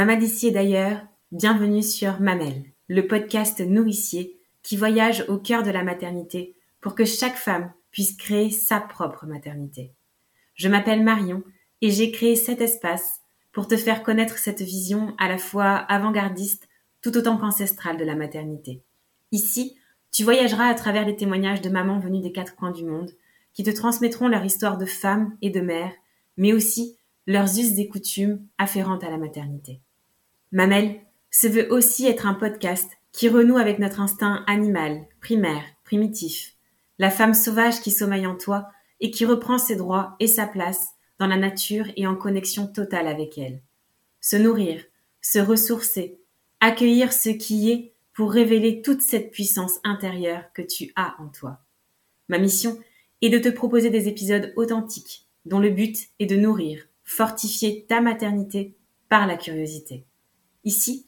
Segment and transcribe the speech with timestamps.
[0.00, 5.70] Maman d'ici et d'ailleurs, bienvenue sur Mamel, le podcast nourricier qui voyage au cœur de
[5.70, 9.92] la maternité pour que chaque femme puisse créer sa propre maternité.
[10.54, 11.42] Je m'appelle Marion
[11.82, 13.20] et j'ai créé cet espace
[13.52, 16.66] pour te faire connaître cette vision à la fois avant-gardiste
[17.02, 18.80] tout autant qu'ancestrale de la maternité.
[19.32, 19.76] Ici,
[20.12, 23.10] tu voyageras à travers les témoignages de mamans venues des quatre coins du monde
[23.52, 25.92] qui te transmettront leur histoire de femme et de mère,
[26.38, 26.96] mais aussi
[27.26, 29.82] leurs us et coutumes afférentes à la maternité.
[30.52, 36.56] Mamel se veut aussi être un podcast qui renoue avec notre instinct animal, primaire, primitif,
[36.98, 40.88] la femme sauvage qui sommeille en toi et qui reprend ses droits et sa place
[41.20, 43.62] dans la nature et en connexion totale avec elle.
[44.20, 44.84] Se nourrir,
[45.20, 46.18] se ressourcer,
[46.58, 51.60] accueillir ce qui est pour révéler toute cette puissance intérieure que tu as en toi.
[52.28, 52.78] Ma mission
[53.22, 58.00] est de te proposer des épisodes authentiques dont le but est de nourrir, fortifier ta
[58.00, 58.74] maternité
[59.08, 60.04] par la curiosité.
[60.64, 61.06] Ici,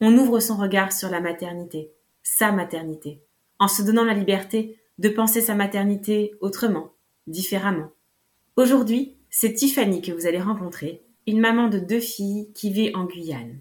[0.00, 1.90] on ouvre son regard sur la maternité,
[2.22, 3.20] sa maternité,
[3.58, 6.92] en se donnant la liberté de penser sa maternité autrement,
[7.26, 7.90] différemment.
[8.56, 13.04] Aujourd'hui, c'est Tiffany que vous allez rencontrer, une maman de deux filles qui vit en
[13.04, 13.60] Guyane.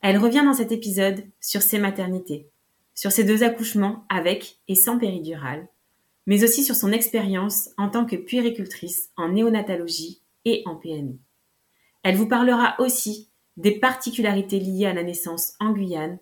[0.00, 2.50] Elle revient dans cet épisode sur ses maternités,
[2.94, 5.68] sur ses deux accouchements avec et sans péridurale,
[6.26, 11.18] mais aussi sur son expérience en tant que puéricultrice en néonatologie et en PMI.
[12.02, 16.18] Elle vous parlera aussi des particularités liées à la naissance en Guyane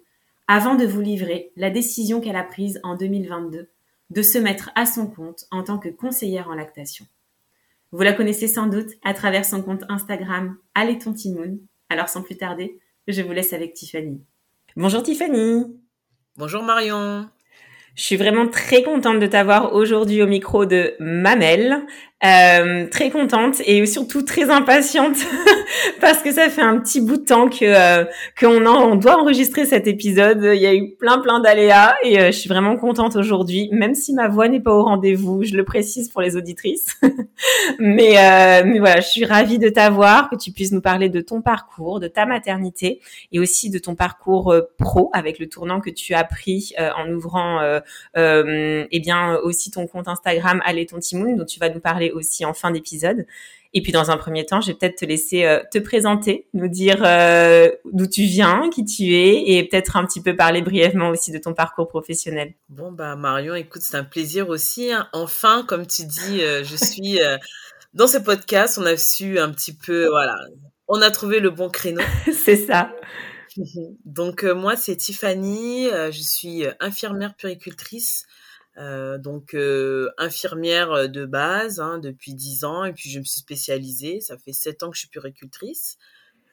[0.48, 3.70] avant de vous livrer la décision qu'elle a prise en 2022
[4.10, 7.06] de se mettre à son compte en tant que conseillère en lactation.
[7.92, 10.56] Vous la connaissez sans doute à travers son compte Instagram
[11.14, 11.58] Timoun.
[11.88, 12.78] Alors sans plus tarder,
[13.08, 14.22] je vous laisse avec Tiffany.
[14.76, 15.78] Bonjour Tiffany.
[16.36, 17.28] Bonjour Marion.
[17.94, 21.84] Je suis vraiment très contente de t'avoir aujourd'hui au micro de Mamel.
[22.24, 25.16] Euh, très contente et surtout très impatiente
[26.00, 28.04] parce que ça fait un petit bout de temps que euh,
[28.38, 30.40] qu'on on doit enregistrer cet épisode.
[30.54, 33.96] Il y a eu plein plein d'aléas et euh, je suis vraiment contente aujourd'hui, même
[33.96, 35.42] si ma voix n'est pas au rendez-vous.
[35.42, 36.96] Je le précise pour les auditrices,
[37.80, 41.20] mais euh, mais voilà, je suis ravie de t'avoir, que tu puisses nous parler de
[41.20, 43.00] ton parcours, de ta maternité
[43.32, 47.80] et aussi de ton parcours pro avec le tournant que tu as pris en ouvrant
[48.14, 52.10] et eh bien aussi ton compte Instagram Allez ton Timoun dont tu vas nous parler
[52.10, 53.26] aussi en fin d'épisode.
[53.74, 56.68] Et puis dans un premier temps, je vais peut-être te laisser euh, te présenter, nous
[56.68, 61.08] dire euh, d'où tu viens, qui tu es, et peut-être un petit peu parler brièvement
[61.08, 62.52] aussi de ton parcours professionnel.
[62.68, 64.92] Bon bah Marion, écoute, c'est un plaisir aussi.
[64.92, 65.08] Hein.
[65.14, 67.18] Enfin, comme tu dis, euh, je suis
[67.94, 68.78] dans ce podcast.
[68.78, 70.36] On a su un petit peu, voilà,
[70.86, 72.02] on a trouvé le bon créneau.
[72.32, 72.94] c'est ça.
[74.04, 75.88] Donc moi, c'est Tiffany.
[75.88, 78.26] je suis infirmière puricultrice
[78.78, 83.24] euh, donc euh, infirmière euh, de base hein, depuis 10 ans et puis je me
[83.24, 84.20] suis spécialisée.
[84.20, 85.98] Ça fait 7 ans que je suis puricultrice.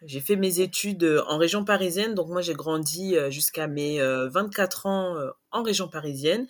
[0.05, 5.17] J'ai fait mes études en région parisienne, donc moi j'ai grandi jusqu'à mes 24 ans
[5.51, 6.47] en région parisienne.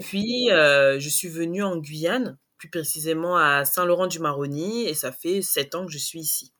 [0.00, 5.86] Puis je suis venue en Guyane, plus précisément à Saint-Laurent-du-Maroni, et ça fait 7 ans
[5.86, 6.52] que je suis ici.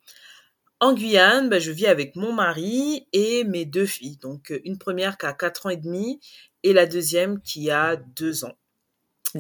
[0.81, 4.19] En Guyane, bah, je vis avec mon mari et mes deux filles.
[4.19, 6.21] Donc une première qui a 4 ans et demi
[6.62, 8.56] et la deuxième qui a deux ans.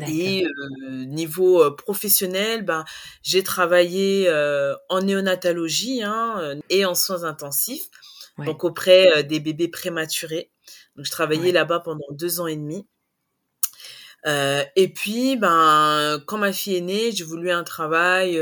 [0.06, 2.84] Et euh, niveau euh, professionnel, ben,
[3.22, 7.88] j'ai travaillé euh, en néonatologie hein, et en soins intensifs,
[8.38, 10.50] donc auprès des bébés prématurés.
[10.96, 12.86] Donc je travaillais là-bas pendant deux ans et demi.
[14.26, 18.40] Et puis, ben, quand ma fille est née, j'ai voulu un travail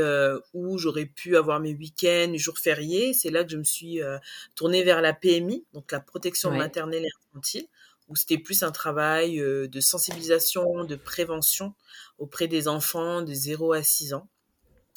[0.53, 3.13] où j'aurais pu avoir mes week-ends, jours fériés.
[3.13, 3.99] C'est là que je me suis
[4.55, 7.67] tournée vers la PMI, donc la protection maternelle et infantile
[8.09, 11.73] où c'était plus un travail de sensibilisation, de prévention
[12.19, 14.29] auprès des enfants de 0 à 6 ans.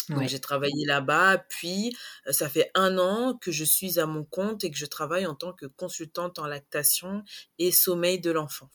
[0.09, 1.97] Donc j'ai travaillé là-bas, puis
[2.31, 5.35] ça fait un an que je suis à mon compte et que je travaille en
[5.35, 7.25] tant que consultante en lactation
[7.59, 8.71] et sommeil de l'enfant.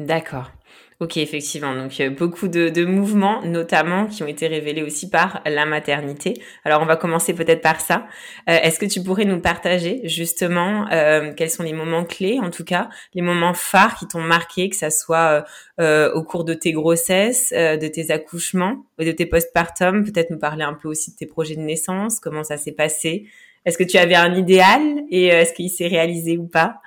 [0.00, 0.50] D'accord.
[0.98, 1.74] Ok, effectivement.
[1.74, 6.40] Donc euh, beaucoup de, mouvements, notamment, qui ont été révélés aussi par la maternité.
[6.64, 8.06] Alors on va commencer peut-être par ça.
[8.48, 12.50] Euh, est-ce que tu pourrais nous partager justement euh, quels sont les moments clés, en
[12.50, 15.44] tout cas, les moments phares qui t'ont marqué, que ça soit
[15.78, 20.74] au cours de tes grossesses, de tes accouchements, de tes postpartum, peut-être nous parler un
[20.74, 23.26] peu aussi de tes projets de naissance, comment ça s'est passé?
[23.64, 26.80] Est-ce que tu avais un idéal et est-ce qu'il s'est réalisé ou pas?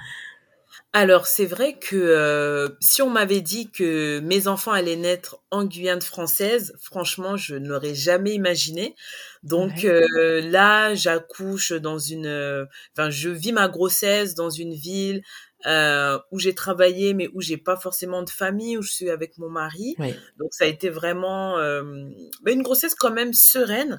[0.95, 5.65] Alors, c'est vrai que euh, si on m'avait dit que mes enfants allaient naître en
[5.65, 8.95] Guyane française, franchement, je n'aurais jamais imaginé.
[9.41, 15.23] Donc euh, là, j'accouche dans une, euh, enfin, je vis ma grossesse dans une ville
[15.65, 19.49] où j'ai travaillé, mais où j'ai pas forcément de famille, où je suis avec mon
[19.49, 19.95] mari.
[20.37, 23.97] Donc ça a été vraiment une grossesse quand même sereine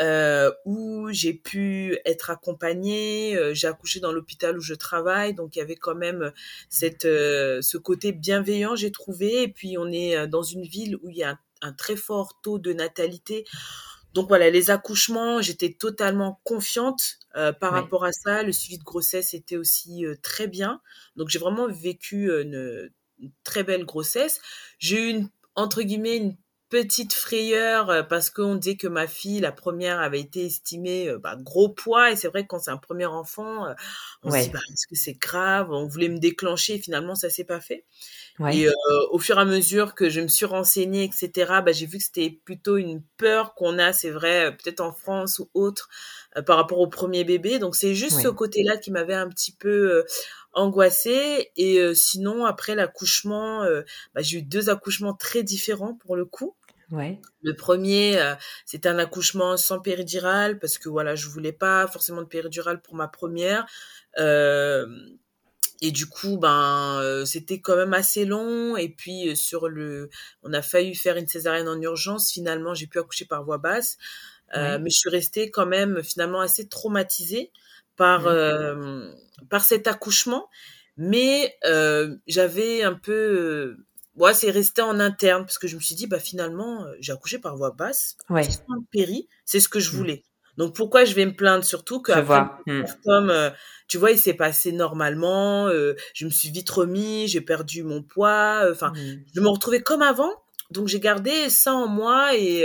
[0.00, 3.36] euh, où j'ai pu être accompagnée.
[3.36, 6.32] Euh, j'ai accouché dans l'hôpital où je travaille, donc il y avait quand même
[6.68, 9.42] cette, euh, ce côté bienveillant, j'ai trouvé.
[9.42, 12.40] Et puis on est euh, dans une ville où il y a un, très fort
[12.42, 13.44] taux de natalité.
[14.14, 17.18] Donc voilà, les accouchements, j'étais totalement confiante
[17.60, 18.42] par rapport à ça.
[18.42, 20.80] Le suivi de grossesse était aussi très bien.
[21.16, 24.40] Donc j'ai vraiment vécu une, une, très belle grossesse.
[24.78, 26.36] J'ai eu une entre guillemets une
[26.74, 31.18] petite frayeur euh, parce qu'on disait que ma fille, la première, avait été estimée euh,
[31.18, 32.10] bah, gros poids.
[32.10, 33.74] Et c'est vrai que quand c'est un premier enfant, euh,
[34.24, 35.70] on se dit, bah, est-ce que c'est grave?
[35.70, 37.84] On voulait me déclencher, finalement, ça s'est pas fait.
[38.50, 38.66] Et
[39.12, 41.30] au fur et à mesure que je me suis renseignée, etc.,
[41.64, 45.38] bah, j'ai vu que c'était plutôt une peur qu'on a, c'est vrai, peut-être en France
[45.38, 45.88] ou autre,
[46.44, 47.60] par rapport au premier bébé.
[47.60, 50.04] Donc c'est juste ce côté-là qui m'avait un petit peu
[50.52, 51.52] angoissée.
[51.56, 53.64] Et sinon, après l'accouchement,
[54.16, 56.56] bah, j'ai eu deux accouchements très différents pour le coup.
[56.94, 57.20] Ouais.
[57.42, 58.34] Le premier, euh,
[58.66, 62.94] c'était un accouchement sans péridurale parce que voilà, je voulais pas forcément de péridurale pour
[62.94, 63.66] ma première.
[64.18, 64.86] Euh,
[65.82, 68.76] et du coup, ben, euh, c'était quand même assez long.
[68.76, 70.08] Et puis sur le,
[70.42, 72.30] on a failli faire une césarienne en urgence.
[72.30, 73.98] Finalement, j'ai pu accoucher par voie basse,
[74.54, 77.50] mais je suis restée quand même finalement assez traumatisée
[77.96, 78.28] par
[79.50, 80.48] par cet accouchement.
[80.96, 81.58] Mais
[82.28, 83.76] j'avais un peu
[84.16, 87.12] moi, c'est resté en interne parce que je me suis dit, bah finalement, euh, j'ai
[87.12, 88.46] accouché par voie basse, ouais.
[88.92, 89.96] péri, c'est ce que je mmh.
[89.96, 90.24] voulais.
[90.56, 91.64] Donc pourquoi je vais me plaindre?
[91.64, 92.84] Surtout que mmh.
[93.04, 93.50] comme euh,
[93.88, 98.02] tu vois, il s'est passé normalement, euh, je me suis vite remis, j'ai perdu mon
[98.02, 99.24] poids, enfin, mmh.
[99.34, 100.30] je me retrouvais comme avant.
[100.70, 102.64] Donc j'ai gardé ça en moi et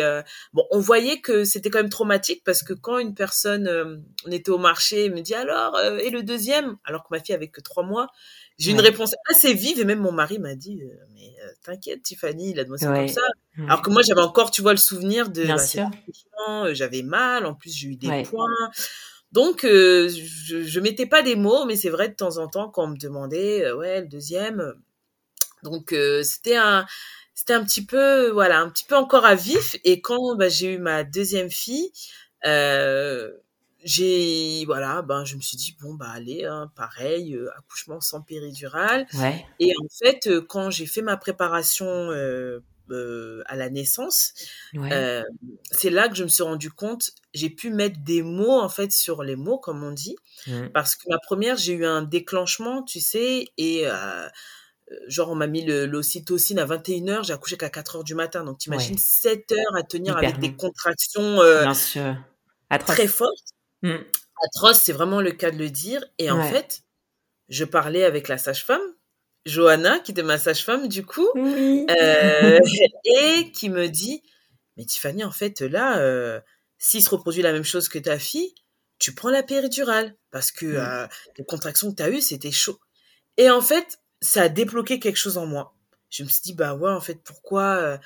[0.54, 4.52] bon, on voyait que c'était quand même traumatique parce que quand une personne, on était
[4.52, 7.62] au marché, et me dit alors et le deuxième, alors que ma fille avait que
[7.62, 8.08] trois mois,
[8.60, 12.04] j'ai une réponse assez vive et même mon mari m'a dit euh, mais euh, t'inquiète
[12.04, 13.22] Tiffany, il a demandé comme ça.
[13.58, 15.56] Alors que moi j'avais encore tu vois le souvenir de bah.
[16.50, 18.70] Euh, j'avais mal, en plus j'ai eu des points.
[19.32, 22.84] Donc je, je mettais pas des mots mais c'est vrai de temps en temps quand
[22.84, 24.74] on me demandait ouais le deuxième?
[25.64, 25.94] donc
[26.24, 26.86] c'était un
[27.40, 30.74] c'était un petit peu voilà un petit peu encore à vif et quand bah, j'ai
[30.74, 31.90] eu ma deuxième fille
[32.46, 33.32] euh,
[33.82, 38.22] j'ai voilà ben je me suis dit bon bah allez hein, pareil euh, accouchement sans
[38.22, 39.46] péridurale ouais.
[39.60, 42.60] et en fait euh, quand j'ai fait ma préparation euh,
[43.46, 44.34] à la naissance
[44.74, 45.24] ouais.
[45.72, 48.92] c'est là que je me suis rendu compte j'ai pu mettre des mots en fait
[48.92, 50.70] sur les mots comme on dit mmh.
[50.74, 53.86] parce que ma première j'ai eu un déclenchement tu sais et
[55.08, 58.44] genre on m'a mis l'ocytocine à 21h j'ai accouché qu'à 4h du matin.
[58.44, 59.02] Donc t'imagines ouais.
[59.02, 61.40] 7 heures à tenir Hyper avec des contractions
[62.86, 63.54] très fortes.
[63.82, 63.96] Mmh.
[64.46, 66.04] Atroce, c'est vraiment le cas de le dire.
[66.18, 66.84] Et en fait,
[67.50, 68.82] je parlais avec la sage-femme,
[69.46, 72.60] Johanna, qui était ma sage-femme du coup, euh,
[73.06, 74.22] et qui me dit,
[74.78, 76.40] mais Tiffany, en fait, là, euh,
[76.78, 78.54] s'il se reproduit la même chose que ta fille,
[79.00, 82.80] tu prends la péridurale, parce que euh, les contractions que tu as eues, c'était chaud.
[83.38, 85.76] Et en fait, ça a débloqué quelque chose en moi.
[86.10, 88.00] Je me suis dit, bah ouais, en fait, pourquoi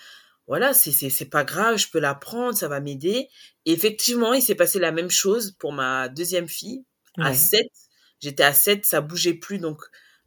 [0.47, 3.29] voilà, c'est c'est pas grave, je peux l'apprendre, ça va m'aider.
[3.65, 6.83] effectivement, il s'est passé la même chose pour ma deuxième fille
[7.17, 7.65] à 7.
[8.19, 9.81] J'étais à 7, ça bougeait plus donc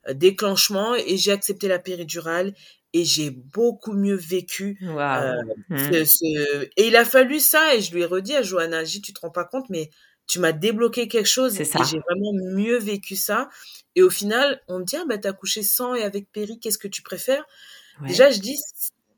[0.08, 2.54] euh, déclenchement et j'ai accepté la péridurale
[2.92, 4.78] et j'ai beaucoup mieux vécu.
[4.82, 6.04] Euh, mmh.
[6.04, 9.12] ce, Et il a fallu ça et je lui ai redit à Johanna, J, tu
[9.12, 9.90] te rends pas compte mais
[10.26, 13.48] tu m'as débloqué quelque chose et j'ai vraiment mieux vécu ça.
[13.96, 16.78] Et au final, on me dit ah bah t'as couché sans et avec péri, qu'est-ce
[16.78, 17.44] que tu préfères?
[18.02, 18.56] Déjà, je dis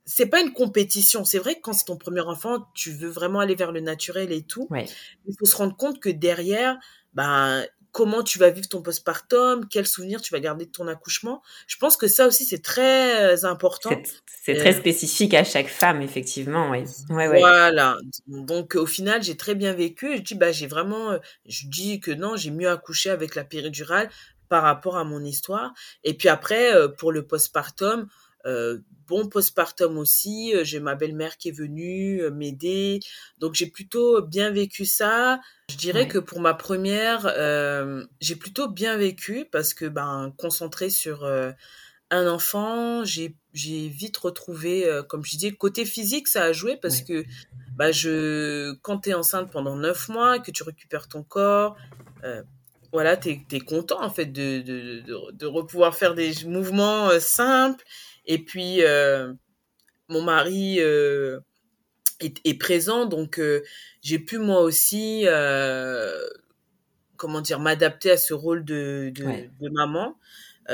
[0.09, 1.25] c'est pas une compétition.
[1.25, 4.33] C'est vrai que quand c'est ton premier enfant, tu veux vraiment aller vers le naturel
[4.33, 4.69] et tout.
[4.73, 6.79] Il faut se rendre compte que derrière,
[7.13, 11.43] ben, comment tu vas vivre ton postpartum, quels souvenirs tu vas garder de ton accouchement.
[11.67, 13.91] Je pense que ça aussi, c'est très important.
[14.43, 16.71] C'est très euh, spécifique à chaque femme, effectivement.
[16.71, 16.85] Ouais.
[17.11, 17.99] voilà.
[18.27, 20.17] Donc, au final, j'ai très bien vécu.
[20.17, 23.45] Je dis, bah, j'ai vraiment, euh, je dis que non, j'ai mieux accouché avec la
[23.45, 24.09] péridurale
[24.49, 25.73] par rapport à mon histoire.
[26.05, 28.09] Et puis après, euh, pour le postpartum,
[28.47, 28.79] euh,
[29.09, 30.55] bon postpartum aussi.
[30.55, 33.01] Euh, j'ai ma belle-mère qui est venue euh, m'aider.
[33.39, 35.41] Donc j'ai plutôt bien vécu ça.
[35.71, 40.91] Je dirais que pour ma première, euh, j'ai plutôt bien vécu parce que ben concentré
[40.91, 41.25] sur
[42.11, 47.03] un enfant, j'ai j'ai vite retrouvé, comme je disais, côté physique, ça a joué parce
[47.03, 47.25] que
[47.77, 51.77] bah je quand t'es enceinte pendant neuf mois, que tu récupères ton corps,
[52.93, 57.85] voilà, tu es, content en fait de, de, de, de pouvoir faire des mouvements simples.
[58.27, 58.81] Et puis,
[60.09, 61.43] mon mari est,
[62.21, 63.41] est, présent, donc
[64.03, 65.27] j'ai pu moi aussi,
[67.17, 69.25] comment dire, m'adapter à ce rôle de, de,
[69.61, 70.19] de maman,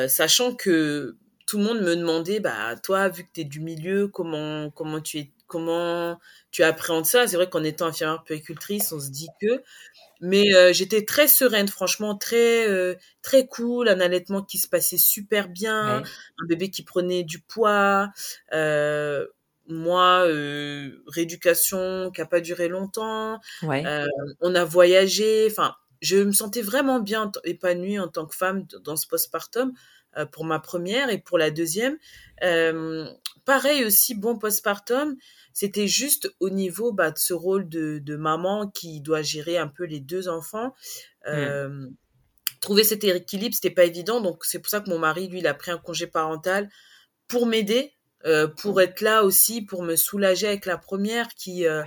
[0.08, 1.16] sachant que
[1.46, 5.00] tout le monde me demandait, bah toi, vu que tu es du milieu, comment comment
[5.00, 6.18] tu es, comment
[6.50, 7.26] tu appréhendes ça?
[7.26, 9.62] C'est vrai qu'en étant infirmière puéricultrice, on se dit que,
[10.24, 14.96] mais euh, j'étais très sereine, franchement, très euh, très cool, un allaitement qui se passait
[14.96, 18.10] super bien, un bébé qui prenait du poids.
[18.54, 19.26] Euh,
[19.68, 20.24] moi,
[21.06, 23.38] rééducation qui a pas duré longtemps.
[23.62, 23.84] Ouais.
[24.40, 25.46] On a voyagé.
[25.50, 29.74] Enfin, je me sentais vraiment bien épanouie en tant que femme dans ce postpartum.
[30.30, 31.98] Pour ma première et pour la deuxième.
[33.44, 35.16] Pareil aussi, bon postpartum,
[35.54, 39.68] c'était juste au niveau bah, de ce rôle de, de, maman qui doit gérer un
[39.68, 40.74] peu les deux enfants.
[41.26, 41.88] Mmh.
[42.60, 44.20] Trouver cet équilibre, c'était pas évident.
[44.20, 46.68] Donc c'est pour ça que mon mari, lui, il a pris un congé parental
[47.28, 47.92] pour m'aider,
[48.26, 48.80] euh, pour mmh.
[48.80, 51.84] être là aussi, pour me soulager avec la première qui, euh,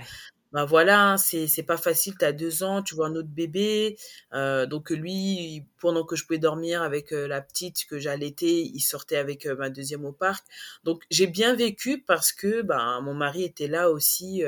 [0.52, 3.28] ben voilà, hein, c'est c'est pas facile, tu as deux ans, tu vois un autre
[3.28, 3.98] bébé,
[4.32, 8.80] euh, donc lui, pendant que je pouvais dormir avec euh, la petite que j'allaitais, il
[8.80, 10.46] sortait avec euh, ma deuxième au parc.
[10.84, 14.42] Donc j'ai bien vécu parce que ben mon mari était là aussi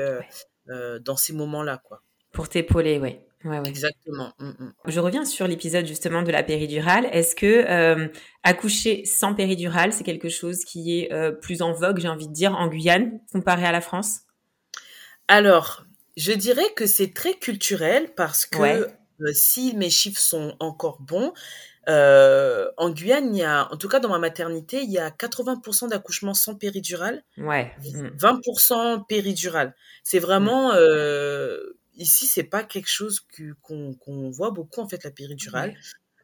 [0.67, 2.01] dans ces moments-là, quoi.
[2.31, 3.25] Pour t'épauler, ouais.
[3.43, 3.67] Ouais, ouais.
[3.67, 4.33] Exactement.
[4.39, 4.73] Mmh, mmh.
[4.85, 7.07] Je reviens sur l'épisode justement de la péridurale.
[7.11, 8.09] Est-ce que
[8.43, 12.55] accoucher sans péridurale, c'est quelque chose qui est plus en vogue, j'ai envie de dire,
[12.55, 14.21] en Guyane, comparé à la France?
[15.27, 15.85] Alors,
[16.17, 18.87] je dirais que c'est très culturel parce que
[19.21, 21.33] euh, si mes chiffres sont encore bons,
[21.89, 25.09] euh, en Guyane, il y a, en tout cas dans ma maternité, il y a
[25.09, 27.71] 80% d'accouchements sans péridurale, ouais.
[27.81, 29.05] 20% mmh.
[29.07, 29.75] péridurale.
[30.03, 30.77] C'est vraiment mmh.
[30.77, 33.25] euh, ici, c'est pas quelque chose
[33.61, 35.75] qu'on voit beaucoup en fait la péridurale.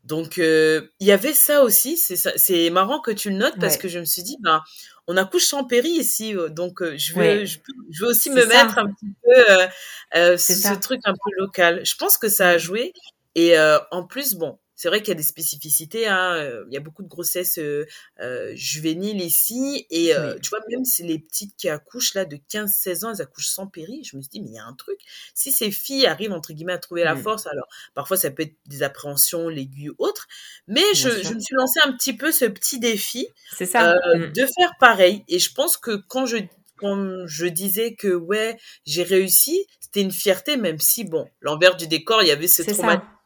[0.08, 1.98] Donc euh, il y avait ça aussi.
[1.98, 4.64] C'est marrant que tu le notes parce que je me suis dit, ben
[5.08, 7.60] on accouche sans péri ici, euh, donc euh, je veux, je,
[8.00, 9.68] veux aussi me mettre un petit peu euh,
[10.16, 11.86] euh ce, truc un peu local.
[11.86, 12.94] Je pense que ça a joué.
[13.36, 13.56] Et
[13.92, 16.08] en plus, bon, c'est vrai qu'il y a des spécificités.
[16.08, 16.36] Hein.
[16.36, 17.88] Euh, il y a beaucoup de grossesses euh,
[18.22, 19.88] euh juvéniles ici.
[19.90, 23.22] Et euh, tu vois, même si les petites qui accouchent là de 15-16 ans, elles
[23.24, 25.00] accouchent sans péri, je me suis dit, mais il y a un truc.
[25.34, 27.24] Si ces filles arrivent, entre guillemets, à trouver la mmh.
[27.24, 30.28] force, alors parfois ça peut être des appréhensions, l'aiguille ou autre.
[30.68, 33.96] Mais je, je, me suis lancé un petit peu ce petit défi ça.
[33.96, 34.32] Mmh.
[34.32, 35.24] de faire pareil.
[35.28, 36.38] Et je pense que quand je
[36.76, 41.88] quand je disais que ouais j'ai réussi c'était une fierté même si bon l'envers du
[41.88, 43.17] décor il y avait ce traumatisme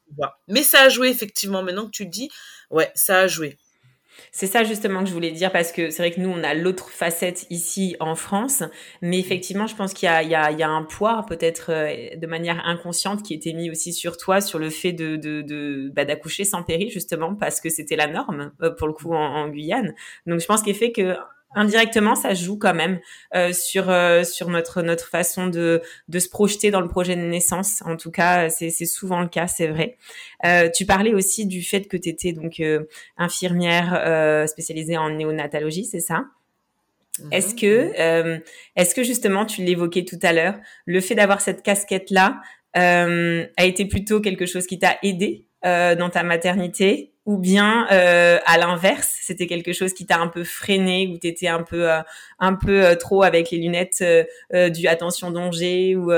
[0.47, 1.63] mais ça a joué effectivement.
[1.63, 2.29] Maintenant que tu dis,
[2.69, 3.57] ouais, ça a joué.
[4.31, 6.53] C'est ça justement que je voulais dire parce que c'est vrai que nous on a
[6.53, 8.63] l'autre facette ici en France,
[9.01, 11.25] mais effectivement je pense qu'il y a, il y, a, il y a un poids
[11.27, 15.15] peut-être euh, de manière inconsciente qui était mis aussi sur toi sur le fait de,
[15.15, 18.93] de, de bah, d'accoucher sans péri justement parce que c'était la norme euh, pour le
[18.93, 19.95] coup en, en Guyane.
[20.27, 21.15] Donc je pense qu'il fait que
[21.55, 22.99] indirectement ça joue quand même
[23.35, 27.21] euh, sur euh, sur notre notre façon de de se projeter dans le projet de
[27.21, 27.81] naissance.
[27.85, 29.97] En tout cas c'est c'est souvent le cas c'est vrai.
[30.45, 32.85] Euh, tu parlais aussi du fait que tu étais donc euh,
[33.17, 36.25] infirmière euh, spécialisée en néonatologie c'est ça?
[37.19, 37.33] Mm-hmm.
[37.33, 38.41] est-ce que
[38.77, 40.55] est-ce que justement tu l'évoquais tout à l'heure
[40.85, 42.41] le fait d'avoir cette casquette là
[42.73, 47.10] a été plutôt quelque chose qui t'a aidé dans ta maternité?
[47.25, 51.47] Ou bien euh, à l'inverse, c'était quelque chose qui t'a un peu freiné, ou t'étais
[51.47, 52.01] un peu euh,
[52.39, 54.03] un peu euh, trop avec les lunettes
[54.51, 56.11] du attention danger ou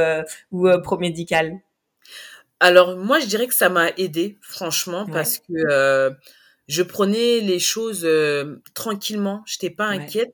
[0.51, 1.59] ou pro médical?
[2.59, 6.15] Alors moi, je dirais que ça m'a aidé, franchement, parce que
[6.67, 8.07] je prenais les choses
[8.73, 10.33] tranquillement, j'étais pas inquiète.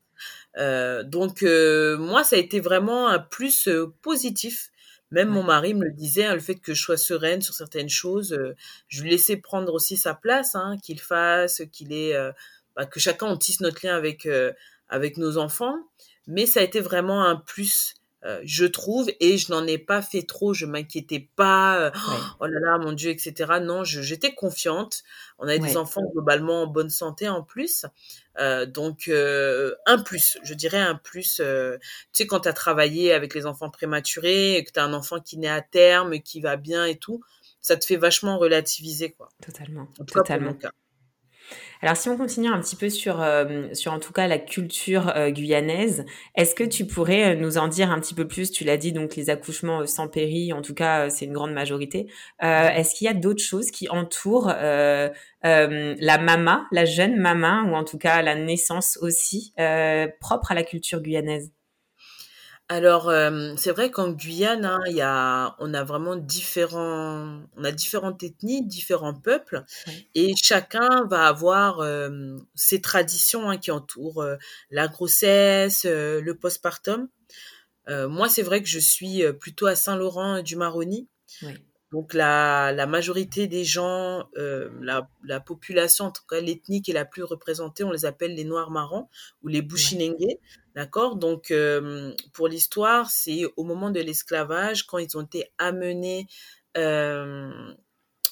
[1.05, 3.67] donc moi, ça a été vraiment un plus
[4.03, 4.69] positif
[5.11, 7.89] même mon mari me le disait, hein, le fait que je sois sereine sur certaines
[7.89, 8.55] choses, euh,
[8.87, 12.31] je lui laissais prendre aussi sa place, hein, qu'il fasse, qu'il ait, euh,
[12.75, 14.53] bah, que chacun on tisse notre lien avec euh,
[14.87, 15.77] avec nos enfants.
[16.27, 17.95] Mais ça a été vraiment un plus
[18.25, 21.91] euh, je trouve, et je n'en ai pas fait trop, je m'inquiétais pas, euh,
[22.39, 23.59] oh là là, mon Dieu, etc.
[23.61, 25.03] Non, j'étais confiante.
[25.37, 27.85] On a des enfants globalement en bonne santé en plus.
[28.37, 31.35] Euh, donc, euh, un plus, je dirais un plus.
[31.37, 31.79] tu
[32.11, 35.19] sais, quand tu as travaillé avec les enfants prématurés, et que tu as un enfant
[35.21, 37.21] qui naît à terme, qui va bien et tout,
[37.61, 39.29] ça te fait vachement relativiser, quoi.
[39.41, 39.87] Totalement.
[39.99, 40.53] En tout Totalement.
[40.53, 40.71] Cas,
[41.81, 45.13] alors si on continue un petit peu sur, euh, sur en tout cas la culture
[45.15, 46.05] euh, guyanaise,
[46.35, 48.51] est-ce que tu pourrais euh, nous en dire un petit peu plus?
[48.51, 52.07] Tu l'as dit, donc les accouchements sans péri, en tout cas c'est une grande majorité.
[52.41, 57.83] est-ce qu'il y a d'autres choses qui entourent la mama, la jeune mama, ou en
[57.83, 59.53] tout cas la naissance aussi,
[60.19, 61.51] propre à la culture guyanaise?
[62.71, 67.63] Alors, euh, c'est vrai qu'en Guyane, hein, il y a, on a vraiment différents, on
[67.63, 69.65] a différentes ethnies, différents peuples,
[70.13, 74.35] et chacun va avoir euh, ses traditions hein, qui entourent euh,
[74.69, 77.09] la grossesse, le postpartum.
[77.87, 81.07] moi, c'est vrai que je suis plutôt à Saint-Laurent du Maroni.
[81.91, 86.93] Donc la, la majorité des gens, la, la population, en tout cas l'ethnie qui est
[86.93, 89.07] la plus représentée, on les appelle les Noirs marrons
[89.41, 90.37] ou les Bushinengue.
[90.75, 91.15] D'accord?
[91.17, 96.27] Donc, euh, pour l'histoire, c'est au moment de l'esclavage, quand ils ont été amenés
[96.77, 97.51] euh,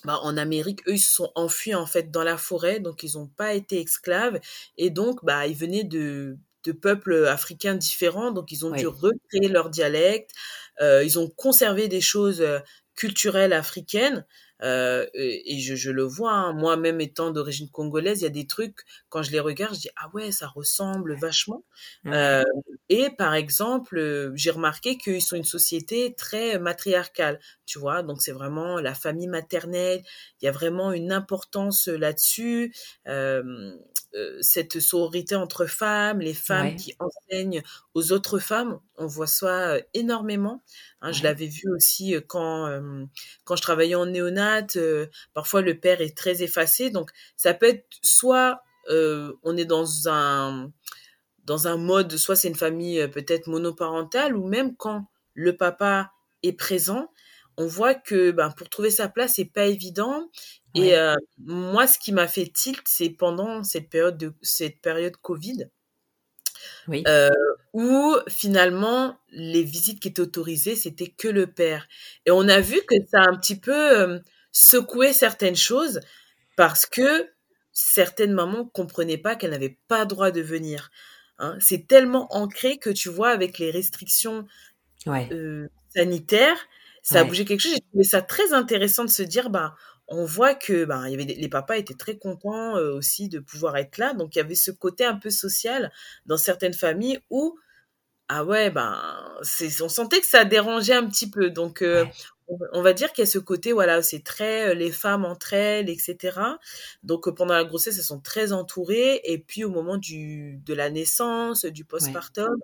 [0.05, 3.17] bah, en Amérique, eux, ils se sont enfuis en fait dans la forêt, donc ils
[3.17, 4.39] n'ont pas été esclaves.
[4.77, 9.49] Et donc, bah, ils venaient de, de peuples africains différents, donc ils ont dû recréer
[9.49, 10.31] leur dialecte.
[10.79, 12.45] Euh, ils ont conservé des choses
[12.97, 14.25] culturelles africaines.
[14.63, 16.51] Euh, et je, je, le vois, hein.
[16.53, 19.89] moi-même étant d'origine congolaise, il y a des trucs, quand je les regarde, je dis,
[19.97, 21.63] ah ouais, ça ressemble vachement.
[22.07, 22.43] Euh,
[22.89, 28.19] et par exemple, euh, j'ai remarqué qu'ils sont une société très matriarcale, tu vois, donc
[28.23, 30.01] c'est vraiment la famille maternelle,
[30.41, 32.73] il y a vraiment une importance là-dessus.
[33.07, 33.77] Euh, euh,
[34.41, 37.61] cette sororité entre femmes, les femmes qui enseignent
[37.93, 40.61] aux autres femmes, on voit ça euh, énormément.
[41.01, 42.67] Hein, je l'avais vu aussi euh, quand
[43.43, 44.67] quand je travaillais en néonat.
[45.33, 50.71] parfois, le père est très effacé, donc ça peut être soit on est dans un
[51.43, 56.11] dans un mode, soit c'est une famille peut-être monoparentale, ou même quand le papa
[56.43, 57.09] est présent,
[57.57, 60.29] on voit que ben, pour trouver sa place, c'est pas évident.
[60.75, 65.17] Et euh, moi, ce qui m'a fait tilt, c'est pendant cette période de cette période
[65.17, 65.69] Covid,
[66.87, 67.03] oui.
[67.07, 67.29] euh,
[67.73, 71.87] où finalement les visites qui étaient autorisées, c'était que le père.
[72.27, 74.19] Et on a vu que ça a un petit peu euh,
[74.51, 75.99] secoué certaines choses
[76.55, 77.27] parce que
[77.71, 80.91] certaines mamans comprenaient pas qu'elles n'avaient pas droit de venir.
[81.39, 81.57] Hein.
[81.59, 84.45] C'est tellement ancré que tu vois avec les restrictions
[85.07, 85.27] ouais.
[85.95, 86.57] sanitaires,
[87.07, 87.71] ça a bougé quelque chose.
[87.73, 89.75] J'ai trouvé ça très intéressant de se dire, bah,
[90.09, 93.77] on voit que il y avait les papas étaient très contents euh, aussi de pouvoir
[93.77, 94.13] être là.
[94.13, 95.91] Donc il y avait ce côté un peu social
[96.25, 97.57] dans certaines familles où
[98.29, 99.01] ah ouais ben
[99.41, 101.49] c'est on sentait que ça dérangeait un petit peu.
[101.49, 102.05] Donc euh,
[102.73, 105.53] on, va dire qu'il y a ce côté voilà c'est très euh, les femmes entre
[105.53, 106.39] elles etc
[107.03, 109.21] donc pendant la grossesse elles sont très entourées.
[109.25, 112.55] Et puis au moment du de la naissance du postpartum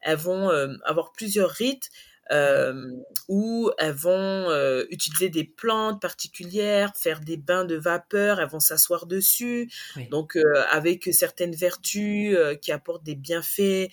[0.00, 0.50] elles vont
[0.84, 1.90] avoir plusieurs rites
[2.30, 4.12] euh, où elles vont
[4.48, 9.70] euh, utiliser des plantes particulières, faire des bains de vapeur, elles vont s'asseoir dessus,
[10.10, 13.88] donc euh, avec certaines vertus qui apportent des bienfaits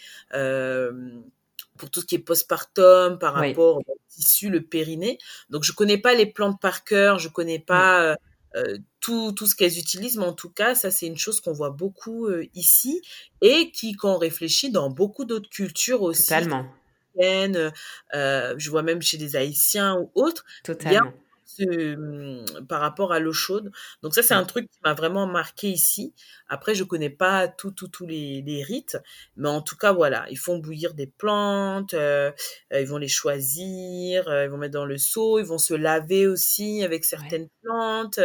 [1.77, 5.17] pour tout ce qui est postpartum par rapport au tissu, le périnée.
[5.49, 8.15] Donc je connais pas les plantes par cœur, je connais pas
[8.99, 11.71] tout, tout ce qu'elles utilisent, mais en tout cas, ça c'est une chose qu'on voit
[11.71, 13.01] beaucoup ici
[13.41, 16.23] et qui, quand on réfléchit, dans beaucoup d'autres cultures aussi.
[16.23, 16.65] Totalement
[17.21, 20.45] euh, je vois même chez des Haïtiens ou autres.
[20.63, 21.13] Totalement.
[21.59, 23.71] Mmh, par rapport à l'eau chaude.
[24.01, 26.13] Donc ça, c'est un truc qui m'a vraiment marqué ici.
[26.47, 28.97] Après, je connais pas tout, tout, tous les, les, rites,
[29.35, 32.31] mais en tout cas, voilà, ils font bouillir des plantes, euh,
[32.71, 36.27] ils vont les choisir, euh, ils vont mettre dans le seau, ils vont se laver
[36.27, 38.19] aussi avec certaines plantes,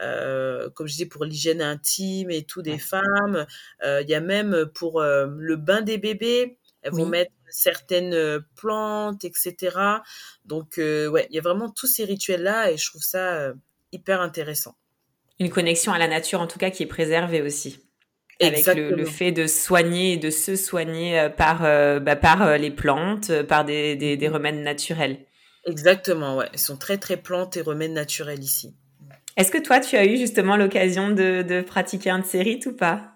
[0.00, 3.46] euh, comme je dis pour l'hygiène intime et tout des femmes.
[3.82, 9.24] Il y a même pour le bain des bébés, elles vont mettre certaines euh, plantes,
[9.24, 9.76] etc.
[10.44, 13.54] Donc, euh, ouais, il y a vraiment tous ces rituels-là et je trouve ça euh,
[13.92, 14.74] hyper intéressant.
[15.38, 17.78] Une connexion à la nature, en tout cas, qui est préservée aussi.
[18.40, 21.60] Avec le, fait de soigner et de se soigner par,
[22.00, 25.18] bah, par les plantes, par des, des, des, remèdes naturels.
[25.64, 26.48] Exactement, ouais.
[26.52, 28.74] Ils sont très, très plantes et remèdes naturels ici.
[29.36, 32.66] Est-ce que toi, tu as eu justement l'occasion de, de pratiquer un de ces rites
[32.66, 33.11] ou pas?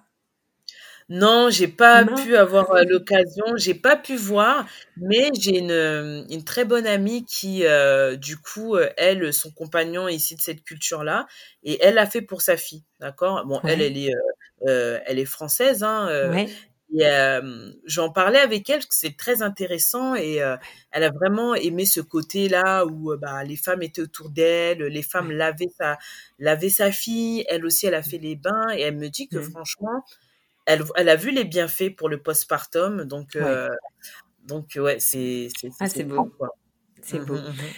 [1.08, 4.66] Non, j'ai pas pu avoir euh, l'occasion, j'ai pas pu voir,
[4.96, 10.08] mais j'ai une, euh, une très bonne amie qui, euh, du coup, elle, son compagnon
[10.08, 11.28] est ici de cette culture-là,
[11.62, 13.44] et elle a fait pour sa fille, d'accord?
[13.46, 14.12] Bon, elle, elle est,
[14.66, 16.08] elle est française, hein,
[16.92, 17.04] et
[17.84, 20.40] j'en parlais avec elle parce que c'est très intéressant et
[20.90, 25.30] elle a vraiment aimé ce côté-là où bah, les femmes étaient autour d'elle, les femmes
[25.30, 25.98] lavaient sa,
[26.40, 29.40] lavaient sa fille, elle aussi, elle a fait les bains et elle me dit que
[29.40, 30.04] franchement,
[30.66, 33.42] elle, elle, a vu les bienfaits pour le postpartum, donc ouais.
[33.42, 33.68] Euh,
[34.44, 36.32] donc ouais, c'est c'est ah, beau.
[37.02, 37.34] C'est beau.
[37.34, 37.74] Mmh, mmh, mmh.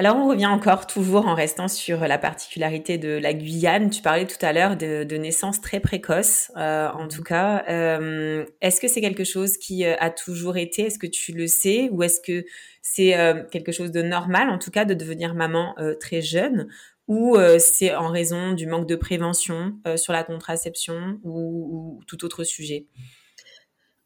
[0.00, 3.90] Alors on revient encore toujours en restant sur la particularité de la Guyane.
[3.90, 7.64] Tu parlais tout à l'heure de, de naissance très précoce, euh, en tout cas.
[7.68, 10.86] Euh, est-ce que c'est quelque chose qui euh, a toujours été?
[10.86, 11.90] Est-ce que tu le sais?
[11.92, 12.46] Ou est-ce que
[12.80, 16.68] c'est euh, quelque chose de normal, en tout cas, de devenir maman euh, très jeune?
[17.10, 22.24] Ou euh, c'est en raison du manque de prévention euh, sur la contraception ou, tout
[22.24, 22.86] autre sujet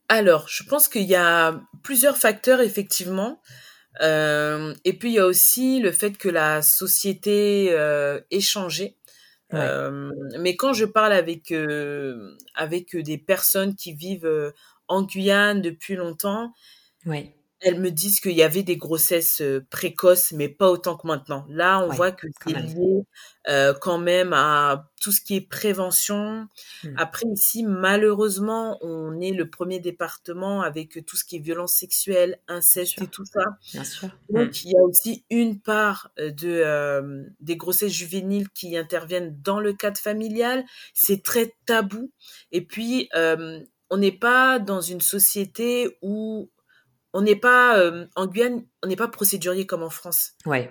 [0.09, 3.43] Alors, je pense qu'il y a plusieurs facteurs, effectivement.
[4.01, 8.97] Euh, et puis, il y a aussi le fait que la société ait changé.
[9.53, 11.53] Euh, mais quand je parle avec,
[12.55, 14.55] avec des personnes qui vivent
[14.89, 16.55] en Guyane depuis longtemps,
[17.05, 21.47] ouais elles me disent qu'il y avait des grossesses précoces, mais pas autant que maintenant.
[21.49, 23.05] Là, on voit que c'est lié
[23.47, 26.49] euh, quand même à tout ce qui est prévention.
[26.83, 26.89] Mmh.
[26.97, 32.39] Après, ici, malheureusement, on est le premier département avec tout ce qui est violence sexuelle,
[32.49, 33.45] inceste et tout ça.
[33.73, 34.09] Bien sûr.
[34.31, 34.61] Donc, mmh.
[34.65, 39.75] il y a aussi une part de euh, des grossesses juvéniles qui interviennent dans le
[39.75, 40.65] cadre familial.
[40.95, 42.11] C'est très tabou.
[42.51, 46.51] Et puis, euh, on n'est pas dans une société où
[47.15, 50.33] on n'est pas euh, en Guyane, on n'est pas procédurier comme en France.
[50.45, 50.71] Ouais.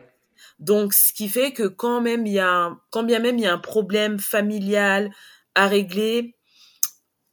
[0.60, 3.48] Donc, ce qui fait que quand même il y a, quand bien même il y
[3.48, 5.10] a un problème familial
[5.56, 6.36] à régler,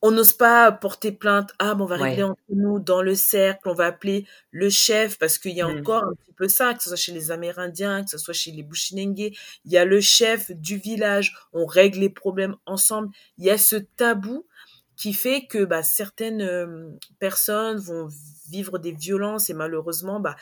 [0.00, 1.50] on n'ose pas porter plainte.
[1.58, 5.18] Ah, bon, on va régler entre nous dans le cercle, on va appeler le chef
[5.18, 5.80] parce qu'il y a mmh.
[5.80, 8.52] encore un petit peu ça, que ce soit chez les Amérindiens, que ce soit chez
[8.52, 13.10] les Bushinengue, il y a le chef du village, on règle les problèmes ensemble.
[13.36, 14.46] Il y a ce tabou
[15.00, 18.06] qui fait que bah, certaines personnes vont
[18.50, 20.36] vivre des violences et malheureusement, bah,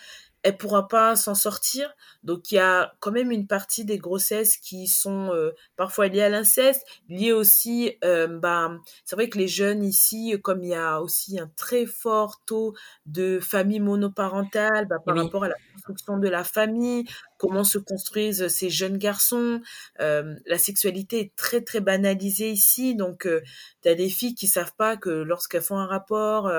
[0.49, 1.95] elle pourra pas s'en sortir.
[2.23, 6.23] Donc il y a quand même une partie des grossesses qui sont euh, parfois liées
[6.23, 8.71] à l'inceste, liées aussi, euh, bah,
[9.05, 12.75] c'est vrai que les jeunes ici, comme il y a aussi un très fort taux
[13.05, 17.05] de familles monoparentales, bah, par rapport à la construction de la famille,
[17.37, 19.61] comment se construisent ces jeunes garçons,
[20.01, 23.29] euh, la sexualité est très très banalisée ici, donc
[23.83, 26.51] tu as des filles qui savent pas que lorsqu'elles font un rapport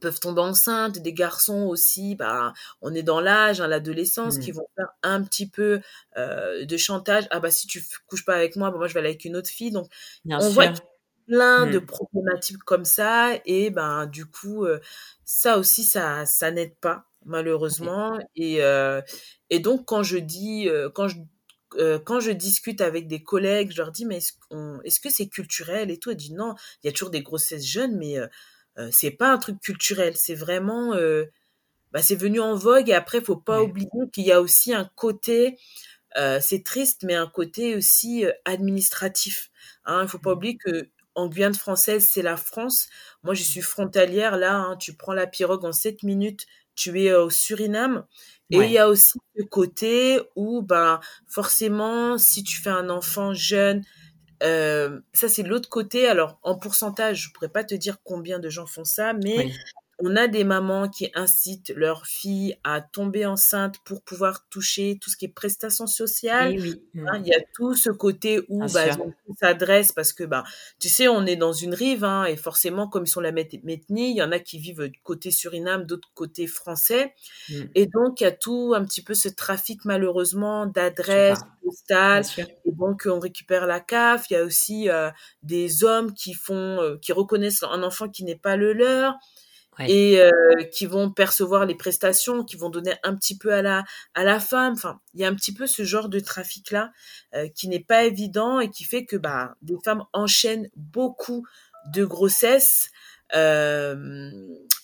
[0.00, 4.56] peuvent tomber enceintes, des garçons aussi, bah, on est dans l'âge, hein, l'adolescence, qui mmh.
[4.56, 5.80] vont faire un petit peu
[6.16, 7.26] euh, de chantage.
[7.30, 9.36] Ah bah si tu couches pas avec moi, bah, moi je vais aller avec une
[9.36, 9.70] autre fille.
[9.70, 9.88] Donc
[10.28, 10.72] on voit
[11.26, 11.86] plein de mmh.
[11.86, 14.78] problématiques comme ça et ben du coup euh,
[15.24, 19.02] ça aussi ça ça n'aide pas malheureusement et euh,
[19.50, 21.16] et donc quand je dis quand je
[22.04, 24.32] quand je discute avec des collègues, je leur dis mais est-ce,
[24.84, 27.66] est-ce que c'est culturel et tout, elle dit non, il y a toujours des grossesses
[27.66, 28.26] jeunes, mais euh,
[28.92, 31.24] c'est pas un truc culturel, c'est vraiment, euh,
[31.92, 34.90] bah, c'est venu en vogue et après, faut pas oublier qu'il y a aussi un
[34.96, 35.58] côté,
[36.16, 39.50] euh, c'est triste, mais un côté aussi administratif.
[39.84, 40.02] Hein.
[40.02, 40.36] Il faut pas mmh.
[40.36, 42.88] oublier que en Guyane française, c'est la France.
[43.24, 44.54] Moi, je suis frontalière là.
[44.56, 48.04] Hein, tu prends la pirogue en 7 minutes, tu es au Suriname.
[48.50, 53.34] Et il y a aussi le côté où, ben, forcément, si tu fais un enfant
[53.34, 53.82] jeune,
[54.42, 56.08] euh, ça, c'est l'autre côté.
[56.08, 59.50] Alors, en pourcentage, je pourrais pas te dire combien de gens font ça, mais
[59.98, 65.08] on a des mamans qui incitent leurs filles à tomber enceinte pour pouvoir toucher tout
[65.08, 66.54] ce qui est prestations sociales.
[66.58, 68.84] Oui, hein, il y a tout ce côté où bah,
[69.28, 70.44] on s'adresse parce que bah,
[70.78, 74.10] tu sais, on est dans une rive hein, et forcément, comme ils sont la métnie,
[74.10, 77.14] il y en a qui vivent côté Suriname, d'autres côté français.
[77.48, 77.54] Mmh.
[77.74, 82.24] Et donc, il y a tout un petit peu ce trafic malheureusement d'adresses, postales.
[82.38, 84.26] Et donc, on récupère la CAF.
[84.30, 85.10] Il y a aussi euh,
[85.42, 89.14] des hommes qui font, euh, qui reconnaissent un enfant qui n'est pas le leur
[89.80, 90.30] et euh,
[90.72, 93.84] qui vont percevoir les prestations, qui vont donner un petit peu à la
[94.14, 94.72] à la femme.
[94.74, 96.92] Enfin, il y a un petit peu ce genre de trafic là
[97.34, 101.46] euh, qui n'est pas évident et qui fait que bah des femmes enchaînent beaucoup
[101.92, 102.90] de grossesses.
[103.34, 104.30] Euh,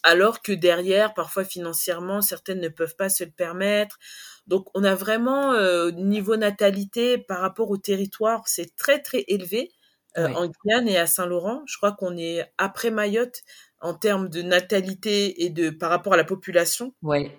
[0.02, 3.98] alors que derrière, parfois financièrement, certaines ne peuvent pas se le permettre.
[4.46, 9.70] Donc, on a vraiment euh, niveau natalité par rapport au territoire, c'est très très élevé
[10.18, 11.62] euh, en Guyane et à Saint-Laurent.
[11.66, 13.42] Je crois qu'on est après Mayotte
[13.80, 16.94] en termes de natalité et de par rapport à la population.
[17.02, 17.36] Ouais.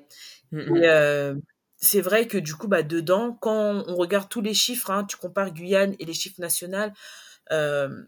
[0.51, 0.81] Mmh, mmh.
[0.83, 1.35] Euh,
[1.77, 5.17] c'est vrai que du coup, bah, dedans, quand on regarde tous les chiffres, hein, tu
[5.17, 6.91] compares Guyane et les chiffres nationaux,
[7.51, 8.03] euh,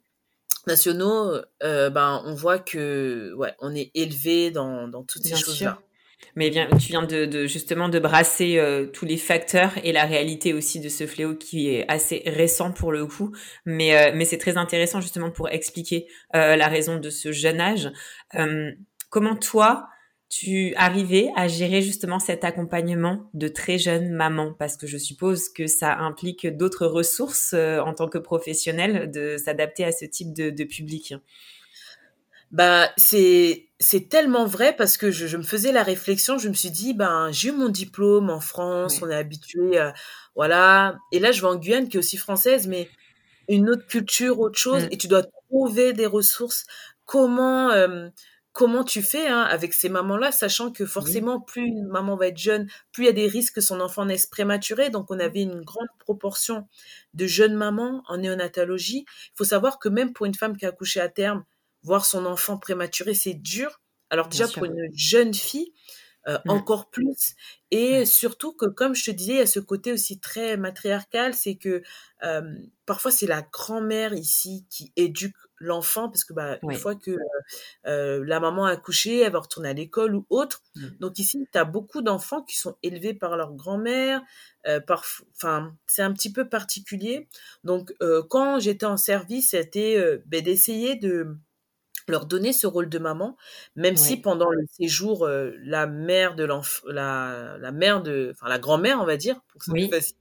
[0.66, 5.80] nationaux, euh, ben, on voit que ouais, on est élevé dans, dans toutes ces choses-là.
[6.36, 10.54] Mais bien, tu viens de, justement de brasser euh, tous les facteurs et la réalité
[10.54, 13.34] aussi de ce fléau qui est assez récent pour le coup.
[13.66, 17.62] Mais, euh, mais c'est très intéressant justement pour expliquer euh, la raison de ce jeune
[17.62, 17.90] âge.
[19.10, 19.88] comment toi,
[20.28, 25.48] tu arrivais à gérer justement cet accompagnement de très jeunes mamans Parce que je suppose
[25.48, 30.50] que ça implique d'autres ressources en tant que professionnel de s'adapter à ce type de,
[30.50, 31.14] de public.
[32.52, 36.54] Bah, c'est c'est tellement vrai parce que je, je, me faisais la réflexion, je me
[36.54, 39.80] suis dit, ben, j'ai eu mon diplôme en France, on est habitué,
[40.36, 40.98] voilà.
[41.12, 42.90] Et là, je vais en Guyane, qui est aussi française, mais
[43.48, 44.90] une autre culture, autre chose, mmh.
[44.92, 46.66] et tu dois trouver des ressources.
[47.06, 48.10] Comment, euh,
[48.52, 52.38] comment tu fais hein, avec ces mamans-là, sachant que forcément, plus une maman va être
[52.38, 54.90] jeune, plus il y a des risques que son enfant naisse prématuré.
[54.90, 56.68] Donc, on avait une grande proportion
[57.14, 59.06] de jeunes mamans en néonatologie.
[59.08, 61.44] Il faut savoir que même pour une femme qui a accouché à terme,
[61.86, 63.82] voir son enfant prématuré, c'est dur.
[64.10, 65.74] Alors déjà pour une jeune fille,
[66.28, 66.50] euh, mmh.
[66.50, 67.36] encore plus.
[67.70, 71.36] Et surtout que, comme je te disais, il y a ce côté aussi très matriarcal,
[71.36, 71.84] c'est que
[72.88, 77.18] parfois c'est la grand-mère ici qui éduque l'enfant, parce que bah, une fois que
[77.86, 80.64] euh, la maman a accouché, elle va retourner à l'école ou autre.
[80.76, 80.88] Mmh.
[81.00, 84.24] Donc ici, tu as beaucoup d'enfants qui sont élevés par leur grand-mère.
[84.66, 84.80] Euh,
[85.36, 87.28] enfin, c'est un petit peu particulier.
[87.64, 87.94] Donc
[88.30, 91.38] quand j'étais en service, c'était ben, d'essayer de
[92.08, 93.38] leur donner ce rôle de maman,
[93.76, 98.48] même si pendant le séjour, euh, la mère de l'enfant, la, la mère de, enfin
[98.48, 99.90] la grand-mère, on va dire, pour que oui.
[99.90, 100.16] facile,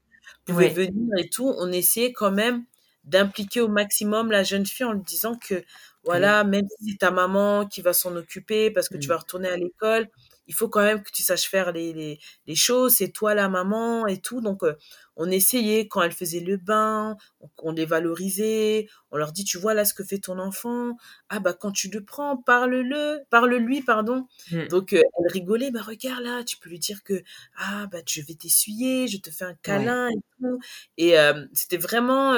[0.44, 2.64] pouvait venir et tout, on essayait quand même
[3.04, 5.62] d'impliquer au maximum la jeune fille en lui disant que
[6.04, 9.10] voilà, même si c'est ta maman qui va s'en occuper parce que tu mmh.
[9.10, 10.08] vas retourner à l'école,
[10.46, 13.48] il faut quand même que tu saches faire les, les, les choses, c'est toi la
[13.48, 14.40] maman et tout.
[14.40, 14.74] Donc, euh,
[15.16, 17.16] on essayait quand elle faisait le bain,
[17.58, 20.96] on, les valorisait, on leur dit, tu vois là ce que fait ton enfant,
[21.28, 24.26] ah bah quand tu le prends, parle-le, parle-lui, pardon.
[24.50, 24.68] Mmh.
[24.68, 27.22] Donc, euh, elle rigolait, bah regarde là, tu peux lui dire que,
[27.56, 30.58] ah bah je vais t'essuyer, je te fais un câlin et tout.
[30.96, 32.34] Et euh, c'était vraiment,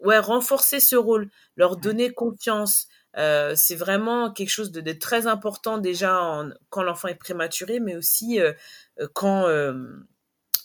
[0.00, 2.88] ouais, renforcer ce rôle, leur donner confiance.
[3.16, 8.40] Euh, c'est vraiment quelque chose de, très important déjà quand l'enfant est prématuré, mais aussi
[8.40, 8.52] euh,
[9.00, 9.96] euh,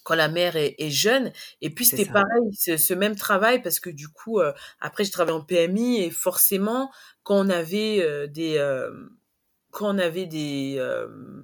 [0.03, 1.31] quand la mère est, jeune.
[1.61, 4.39] Et puis c'était pareil, ce, même travail parce que du coup
[4.79, 6.91] après j'ai travaillé en PMI et forcément
[7.23, 8.59] quand on avait des
[9.73, 10.79] quand on avait des,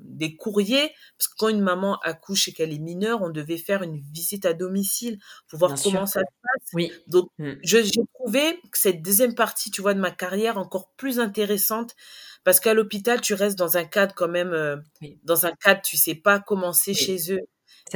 [0.03, 3.81] des courriers, parce que quand une maman accouche et qu'elle est mineure, on devait faire
[3.81, 5.17] une visite à domicile
[5.47, 6.69] pour voir comment ça se passe.
[6.73, 6.91] Oui.
[7.07, 7.53] Donc, mmh.
[7.63, 11.95] j'ai trouvé que cette deuxième partie, tu vois, de ma carrière encore plus intéressante,
[12.43, 14.83] parce qu'à l'hôpital, tu restes dans un cadre quand même,
[15.23, 17.41] dans un cadre, tu sais pas commencer chez eux.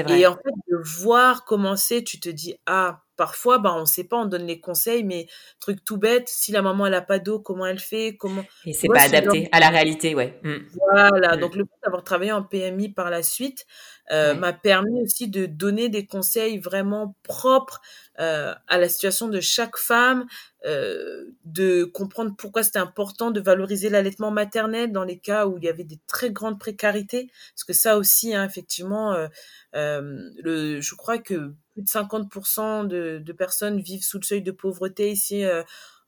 [0.01, 0.21] Vrai.
[0.21, 4.17] Et en fait, de voir commencer, tu te dis, ah, parfois, bah, on sait pas,
[4.17, 5.27] on donne les conseils, mais
[5.59, 8.43] truc tout bête, si la maman elle a pas d'eau, comment elle fait, comment.
[8.65, 10.39] Et c'est pas adapté à la réalité, ouais.
[10.43, 10.55] Mmh.
[10.91, 11.35] Voilà.
[11.35, 11.39] Mmh.
[11.39, 13.65] Donc le fait d'avoir travaillé en PMI par la suite
[14.11, 17.81] euh, m'a permis aussi de donner des conseils vraiment propres
[18.19, 20.25] euh, à la situation de chaque femme,
[20.65, 25.63] euh, de comprendre pourquoi c'était important de valoriser l'allaitement maternel dans les cas où il
[25.63, 29.15] y avait des très grandes précarités, parce que ça aussi, hein, effectivement,
[29.73, 34.51] le, je crois que plus de 50% de, de, personnes vivent sous le seuil de
[34.51, 35.63] pauvreté ici euh,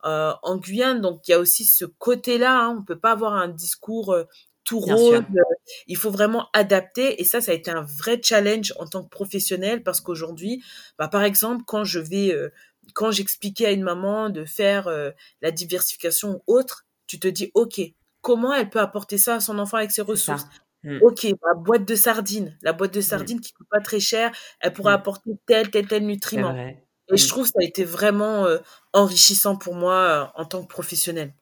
[0.05, 1.01] euh, en Guyane.
[1.01, 2.65] Donc il y a aussi ce côté-là.
[2.65, 2.77] Hein.
[2.79, 4.23] On peut pas avoir un discours euh,
[4.63, 5.21] tout rose.
[5.87, 7.21] il faut vraiment adapter.
[7.21, 10.63] Et ça, ça a été un vrai challenge en tant que professionnel parce qu'aujourd'hui,
[10.97, 12.35] bah, par exemple, quand je vais,
[12.93, 14.89] quand j'expliquais à une maman de faire
[15.41, 17.79] la diversification ou autre, tu te dis, OK,
[18.21, 20.47] comment elle peut apporter ça à son enfant avec ses ressources?
[20.85, 20.99] Mmh.
[21.01, 23.03] Ok, la boîte de sardines, la boîte de mmh.
[23.03, 24.95] sardines qui coûte pas très cher, elle pourrait mmh.
[24.95, 26.55] apporter tel, tel, tel nutriment.
[27.11, 28.59] Et je trouve que ça a été vraiment euh,
[28.93, 31.33] enrichissant pour moi euh, en tant que professionnel.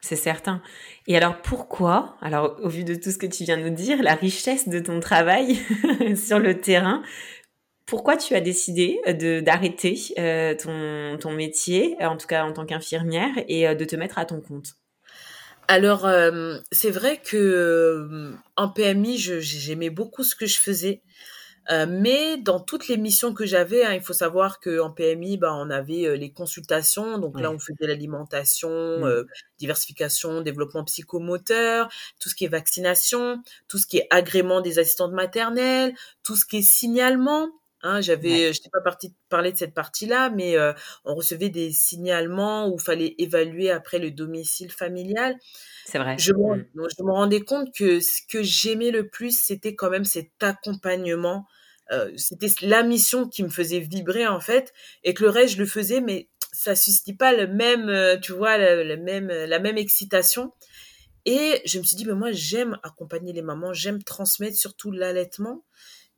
[0.00, 0.60] C'est certain.
[1.06, 4.02] Et alors pourquoi, alors au vu de tout ce que tu viens de nous dire,
[4.02, 5.56] la richesse de ton travail
[6.16, 7.02] sur le terrain,
[7.86, 12.66] pourquoi tu as décidé de d'arrêter euh, ton, ton métier, en tout cas en tant
[12.66, 14.74] qu'infirmière, et de te mettre à ton compte?
[15.68, 21.02] Alors, euh, c'est vrai que euh, en PMI, j'aimais beaucoup ce que je faisais.
[21.70, 25.54] Euh, mais dans toutes les missions que j'avais, hein, il faut savoir qu'en PMI, bah,
[25.54, 27.16] on avait les consultations.
[27.18, 29.24] Donc là, on faisait l'alimentation, mmh.
[29.58, 31.88] diversification, développement psychomoteur,
[32.20, 36.44] tout ce qui est vaccination, tout ce qui est agrément des assistantes maternelles, tout ce
[36.44, 37.48] qui est signalement.
[37.86, 40.72] Hein, j'avais, je n'étais pas partie parler de cette partie-là, mais euh,
[41.04, 45.36] on recevait des signalements où il fallait évaluer après le domicile familial.
[45.84, 46.16] C'est vrai.
[46.18, 46.66] Je me, mmh.
[46.74, 51.46] je me rendais compte que ce que j'aimais le plus, c'était quand même cet accompagnement.
[51.92, 55.58] Euh, c'était la mission qui me faisait vibrer en fait, et que le reste je
[55.58, 59.76] le faisais, mais ça suscitait pas le même, euh, tu vois, le, même, la même
[59.76, 60.52] excitation.
[61.26, 65.66] Et je me suis dit, mais moi j'aime accompagner les mamans, j'aime transmettre surtout l'allaitement.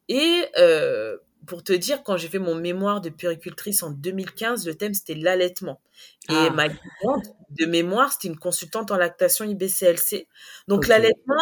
[0.09, 4.74] Et euh, pour te dire, quand j'ai fait mon mémoire de puricultrice en 2015, le
[4.74, 5.80] thème c'était l'allaitement.
[6.28, 6.50] Et ah.
[6.50, 10.26] ma guidante de mémoire, c'était une consultante en lactation IBCLC.
[10.68, 11.35] Donc l'allaitement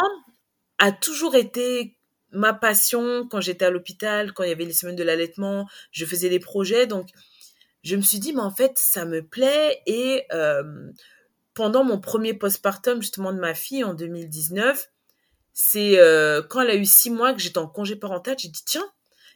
[0.78, 1.96] a toujours été
[2.30, 6.04] ma passion quand j'étais à l'hôpital, quand il y avait les semaines de l'allaitement, je
[6.04, 6.86] faisais des projets.
[6.86, 7.08] Donc
[7.82, 9.82] je me suis dit, mais en fait, ça me plaît.
[9.86, 10.90] Et euh,
[11.54, 14.90] pendant mon premier postpartum, justement, de ma fille en 2019,
[15.52, 18.64] c'est euh, quand elle a eu six mois que j'étais en congé parental, j'ai dit,
[18.64, 18.86] tiens,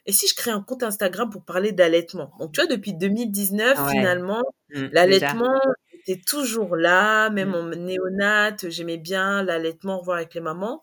[0.09, 2.33] et si je crée un compte Instagram pour parler d'allaitement?
[2.41, 4.43] Donc, tu vois, depuis 2019, finalement,
[4.75, 5.61] mmh, l'allaitement
[6.07, 7.55] était toujours là, même mmh.
[7.55, 10.83] en néonate, j'aimais bien l'allaitement, revoir avec les mamans.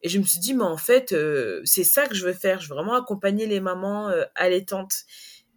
[0.00, 2.58] Et je me suis dit, mais en fait, euh, c'est ça que je veux faire.
[2.60, 4.94] Je veux vraiment accompagner les mamans euh, allaitantes.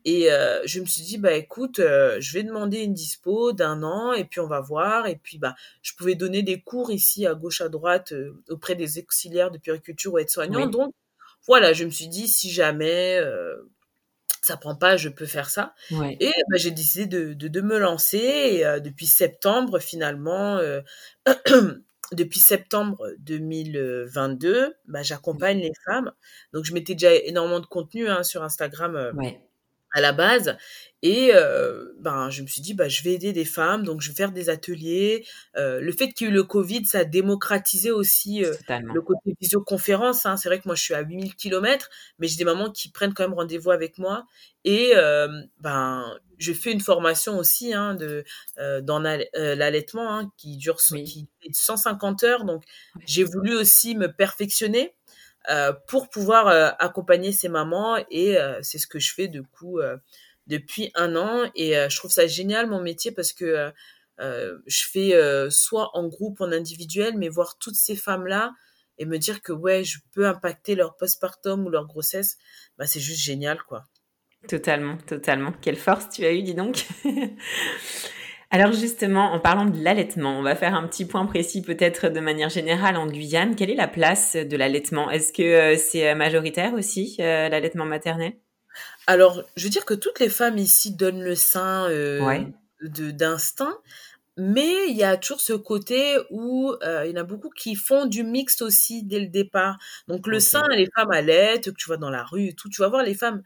[0.03, 4.11] Et euh, je me suis dit, bah écoute, je vais demander une dispo d'un an
[4.11, 5.07] et puis on va voir.
[5.07, 8.13] Et puis, bah, je pouvais donner des cours ici à gauche, à droite
[8.49, 10.67] auprès des auxiliaires de puriculture ou aides-soignants.
[10.67, 10.93] Donc,
[11.45, 13.21] voilà, je me suis dit, si jamais
[14.41, 15.73] ça prend pas, je peux faire ça.
[15.91, 18.17] Et bah, j'ai décidé de, de, de, me lancer.
[18.17, 20.59] Et, depuis septembre, finalement,
[22.11, 26.11] depuis septembre 2022, bah, j'accompagne les femmes.
[26.53, 29.11] Donc, je mettais déjà énormément de contenu hein, sur Instagram
[29.93, 30.57] à la base.
[31.03, 34.09] Et euh, ben, je me suis dit, bah, je vais aider des femmes, donc je
[34.09, 35.25] vais faire des ateliers.
[35.55, 39.01] Euh, le fait qu'il y ait eu le Covid, ça a démocratisé aussi euh, le
[39.01, 40.25] côté visioconférence.
[40.25, 40.37] Hein.
[40.37, 43.13] C'est vrai que moi, je suis à 8000 km, mais j'ai des mamans qui prennent
[43.13, 44.25] quand même rendez-vous avec moi.
[44.65, 44.93] Et
[45.61, 48.25] ben, je fais une formation aussi hein, de,
[48.81, 52.43] dans l'allaitement hein, qui dure qui 150 heures.
[52.43, 52.63] Donc,
[53.05, 54.93] j'ai voulu aussi me perfectionner.
[55.49, 59.43] Euh, pour pouvoir euh, accompagner ces mamans et euh, c'est ce que je fais du
[59.43, 59.79] coup
[60.47, 63.71] depuis un an et je trouve ça génial mon métier parce que
[64.19, 65.13] je fais
[65.49, 68.53] soit en groupe, en individuel, mais voir toutes ces femmes-là
[68.97, 72.37] et me dire que ouais, je peux impacter leur postpartum ou leur grossesse,
[72.77, 73.85] bah c'est juste génial quoi.
[74.47, 75.51] Totalement, totalement.
[75.61, 76.87] Quelle force tu as eu, dis donc.
[78.49, 82.19] Alors justement, en parlant de l'allaitement, on va faire un petit point précis peut-être de
[82.21, 83.55] manière générale en Guyane.
[83.55, 85.11] Quelle est la place de l'allaitement?
[85.11, 88.33] Est-ce que euh, c'est euh, majoritaire aussi, euh, l'allaitement maternel?
[89.05, 91.89] Alors, je veux dire que toutes les femmes ici donnent le sein
[92.81, 93.77] d'instinct,
[94.37, 98.05] mais il y a toujours ce côté où il y en a beaucoup qui font
[98.05, 99.77] du mixte aussi dès le départ.
[100.07, 102.81] Donc le sein, les femmes allaitent, que tu vois dans la rue et tout, tu
[102.81, 103.41] vas voir les femmes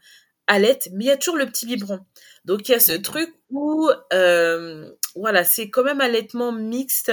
[0.52, 2.00] allaitent, mais il y a toujours le petit biberon.
[2.44, 7.12] Donc il y a ce truc où, euh, voilà, c'est quand même allaitement mixte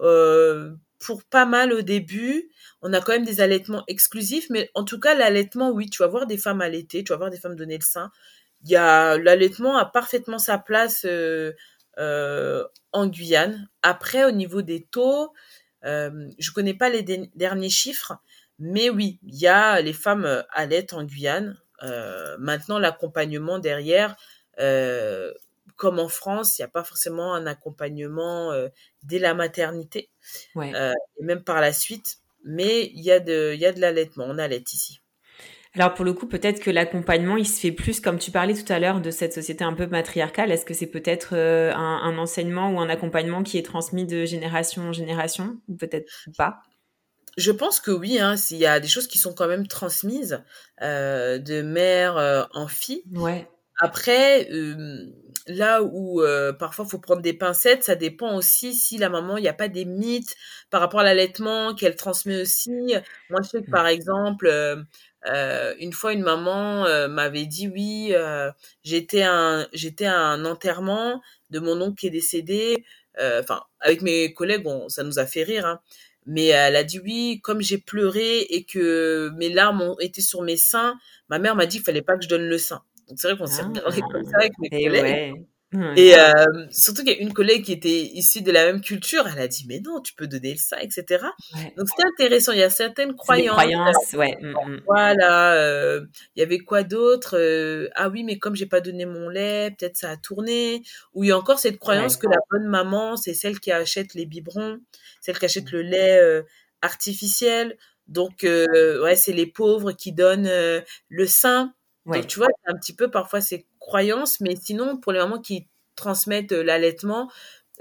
[0.00, 2.48] euh, pour pas mal au début.
[2.82, 6.08] On a quand même des allaitements exclusifs, mais en tout cas l'allaitement, oui, tu vas
[6.08, 8.10] voir des femmes allaiter, tu vas voir des femmes donner le sein.
[8.64, 13.68] Y a l'allaitement a parfaitement sa place euh, en Guyane.
[13.82, 15.32] Après, au niveau des taux,
[15.82, 18.14] je connais pas les derniers chiffres,
[18.58, 21.56] mais oui, il y a les femmes allaitent en Guyane.
[22.38, 24.16] Maintenant, l'accompagnement derrière,
[24.60, 25.32] euh,
[25.76, 28.68] comme en France, il n'y a pas forcément un accompagnement euh,
[29.02, 30.08] dès la maternité,
[30.56, 34.24] euh, et même par la suite, mais il y a de, y a de l'allaitement,
[34.26, 35.00] on allait ici.
[35.74, 38.72] Alors pour le coup, peut-être que l'accompagnement, il se fait plus, comme tu parlais tout
[38.72, 40.50] à l'heure, de cette société un peu matriarcale.
[40.50, 44.88] Est-ce que c'est peut-être un, un, enseignement ou un accompagnement qui est transmis de génération
[44.88, 46.62] en génération, ou peut-être pas?
[47.36, 50.42] Je pense que oui, hein, s'il y a des choses qui sont quand même transmises
[50.82, 53.02] euh, de mère en fille.
[53.14, 53.48] Ouais.
[53.78, 55.04] Après, euh,
[55.46, 59.42] là où euh, parfois faut prendre des pincettes, ça dépend aussi si la maman, il
[59.42, 60.34] n'y a pas des mythes
[60.70, 62.94] par rapport à l'allaitement qu'elle transmet aussi.
[63.28, 63.72] Moi, je sais que mmh.
[63.72, 68.14] par exemple, euh, une fois, une maman m'avait dit oui,
[68.82, 71.20] j'étais un j'étais à un enterrement
[71.50, 72.84] de mon oncle qui est décédé.
[73.18, 75.66] Enfin, avec mes collègues, ça nous a fait rire.
[75.66, 75.80] Hein.
[76.26, 80.42] Mais elle a dit oui, comme j'ai pleuré et que mes larmes ont été sur
[80.42, 82.82] mes seins, ma mère m'a dit qu'il fallait pas que je donne le sein.
[83.08, 85.46] Donc c'est vrai qu'on s'est ah, regardé comme ça avec mes collègues.
[85.96, 86.32] Et euh,
[86.70, 89.48] surtout qu'il y a une collègue qui était issue de la même culture, elle a
[89.48, 91.24] dit mais non, tu peux donner le sein, etc.
[91.76, 92.52] Donc c'était intéressant.
[92.52, 93.56] Il y a certaines croyances.
[93.56, 94.38] croyances, ouais.
[94.40, 94.82] Mm, mm.
[94.86, 95.54] Voilà.
[95.54, 99.28] Euh, il y avait quoi d'autre euh, Ah oui, mais comme j'ai pas donné mon
[99.28, 100.82] lait, peut-être ça a tourné.
[101.14, 104.14] Ou il y a encore cette croyance que la bonne maman, c'est celle qui achète
[104.14, 104.80] les biberons,
[105.20, 106.42] celle qui achète le lait euh,
[106.82, 107.76] artificiel.
[108.08, 110.50] Donc euh, ouais, c'est les pauvres qui donnent
[111.08, 111.74] le sein.
[112.06, 115.40] Donc, tu vois, c'est un petit peu parfois ces croyances, mais sinon, pour les mamans
[115.40, 117.30] qui transmettent euh, l'allaitement,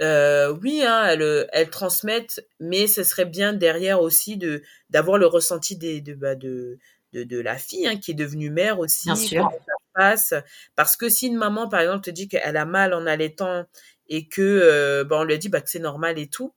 [0.01, 5.27] euh, oui, hein, elles, elles, transmettent, mais ce serait bien derrière aussi de d'avoir le
[5.27, 6.79] ressenti des, de, bah, de,
[7.13, 9.05] de, de, la fille hein, qui est devenue mère aussi.
[9.05, 9.51] Bien sûr.
[9.65, 10.33] Ça passe.
[10.75, 13.65] Parce que si une maman, par exemple, te dit qu'elle a mal en allaitant
[14.09, 16.53] et que euh, bah, on lui a dit bah, que c'est normal et tout,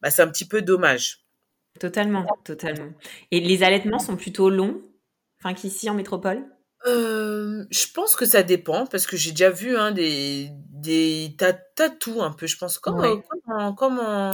[0.00, 1.24] bah, c'est un petit peu dommage.
[1.80, 2.92] Totalement, totalement.
[3.30, 4.82] Et les allaitements sont plutôt longs,
[5.38, 6.44] enfin qu'ici en métropole?
[6.86, 11.54] Euh, je pense que ça dépend parce que j'ai déjà vu hein, des des t'as
[11.90, 12.46] tout un peu.
[12.46, 13.22] Je pense comme
[13.76, 14.30] comme, en,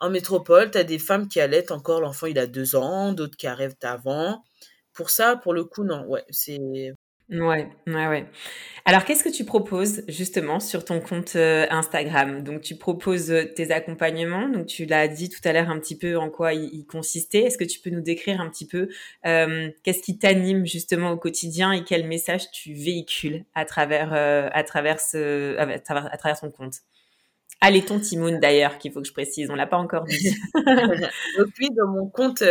[0.00, 3.46] en, métropole t'as des femmes qui allaitent encore l'enfant il a deux ans d'autres qui
[3.48, 4.44] arrivent avant.
[4.92, 6.04] Pour ça pour le coup non.
[6.06, 6.92] Ouais c'est
[7.30, 8.26] Ouais, ouais, ouais.
[8.86, 12.42] Alors, qu'est-ce que tu proposes justement sur ton compte euh, Instagram?
[12.42, 14.48] Donc, tu proposes euh, tes accompagnements.
[14.48, 17.40] Donc, tu l'as dit tout à l'heure un petit peu en quoi ils, consistaient.
[17.40, 18.88] Est-ce que tu peux nous décrire un petit peu
[19.26, 24.64] euh, qu'est-ce qui t'anime justement au quotidien et quel message tu véhicules à travers à
[24.64, 26.76] travers ce à travers, à travers ton compte?
[27.60, 30.34] Allez, ton Timoun d'ailleurs, qu'il faut que je précise, on l'a pas encore dit.
[30.54, 32.42] Donc oui, dans mon compte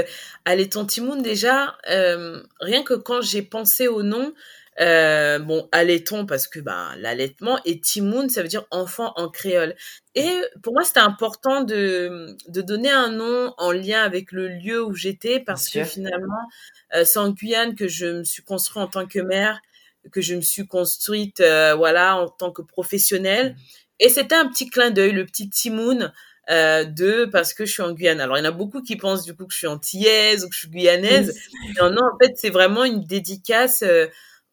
[0.45, 4.34] Allez ton Timoun déjà, rien que quand j'ai pensé au nom,
[4.80, 9.75] Euh, bon, allaitons parce que bah, l'allaitement et Timoun, ça veut dire enfant en créole.
[10.13, 10.30] Et
[10.61, 14.93] pour moi, c'était important de, de donner un nom en lien avec le lieu où
[14.93, 16.47] j'étais parce que finalement,
[16.95, 19.59] euh, c'est en Guyane que je me suis construite en tant que mère,
[20.11, 23.53] que je me suis construite euh, voilà en tant que professionnelle.
[23.53, 23.55] Mmh.
[23.99, 26.13] Et c'était un petit clin d'œil, le petit Timoun
[26.49, 28.21] euh, de parce que je suis en Guyane.
[28.21, 30.49] Alors il y en a beaucoup qui pensent du coup que je suis antillaise ou
[30.49, 31.38] que je suis guyanaise.
[31.82, 34.07] Non, non, en fait c'est vraiment une dédicace euh,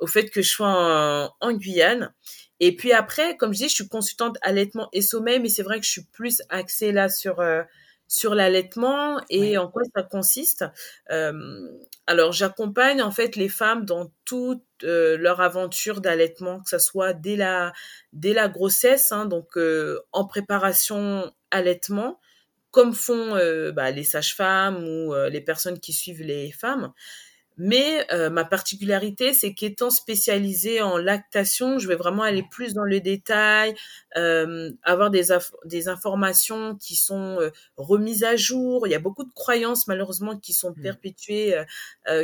[0.04, 2.12] au fait que je sois en, en, Guyane.
[2.60, 5.80] Et puis après, comme je dis, je suis consultante allaitement et sommeil, mais c'est vrai
[5.80, 7.62] que je suis plus axée là sur euh,
[8.06, 10.66] sur l'allaitement et en quoi ça consiste.
[11.10, 11.32] Euh,
[12.06, 17.14] alors j'accompagne en fait les femmes dans toute euh, leur aventure d'allaitement, que ce soit
[17.14, 17.72] dès la
[18.12, 19.58] dès la grossesse, hein, donc
[20.12, 22.20] en préparation allaitement,
[22.72, 23.38] comme font
[23.72, 26.92] bah, les sages-femmes ou les personnes qui suivent les femmes.
[27.56, 32.82] Mais euh, ma particularité, c'est qu'étant spécialisée en lactation, je vais vraiment aller plus dans
[32.82, 33.76] le détail,
[34.16, 35.26] euh, avoir des,
[35.64, 38.88] des informations qui sont euh, remises à jour.
[38.88, 40.82] Il y a beaucoup de croyances malheureusement qui sont mmh.
[40.82, 41.64] perpétuées,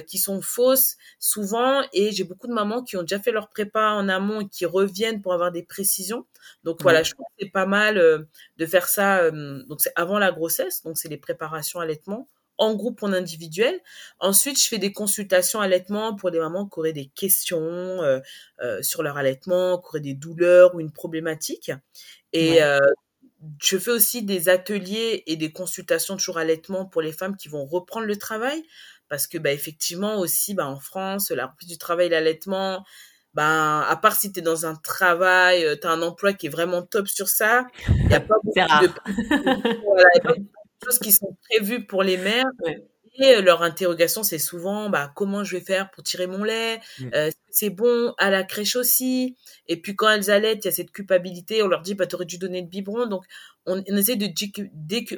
[0.07, 1.83] qui sont fausses souvent.
[1.93, 4.67] Et j'ai beaucoup de mamans qui ont déjà fait leur prépa en amont et qui
[4.67, 6.27] reviennent pour avoir des précisions.
[6.65, 8.27] Donc voilà, je trouve que c'est pas mal
[8.57, 9.31] de faire ça.
[9.31, 12.29] donc c'est avant la grossesse, donc c'est les préparations allaitement
[12.61, 13.81] en groupe ou en individuel.
[14.21, 18.21] Ensuite, je fais des consultations allaitement pour des mamans qui auraient des questions euh,
[18.61, 21.73] euh, sur leur allaitement, qui auraient des douleurs ou une problématique.
[22.35, 22.79] Et euh,
[23.63, 27.49] je fais aussi des ateliers et des consultations de jour allaitement pour les femmes qui
[27.49, 28.63] vont reprendre le travail.
[29.09, 32.85] Parce que, bah, effectivement, aussi, bah, en France, la reprise du travail, l'allaitement,
[33.33, 36.51] bah, à part si tu es dans un travail, tu as un emploi qui est
[36.51, 39.83] vraiment top sur ça, il n'y a pas beaucoup de...
[39.83, 40.37] voilà,
[40.85, 42.47] choses qui sont prévues pour les mères.
[43.19, 46.81] Et euh, leur interrogation, c'est souvent bah, comment je vais faire pour tirer mon lait?
[46.99, 47.11] Mmh.
[47.15, 49.37] euh, C'est bon à la crèche aussi?
[49.67, 51.63] Et puis quand elles allaitent, il y a cette culpabilité.
[51.63, 53.07] On leur dit bah, tu aurais dû donner le biberon.
[53.07, 53.25] Donc
[53.67, 54.29] on, on essaie de,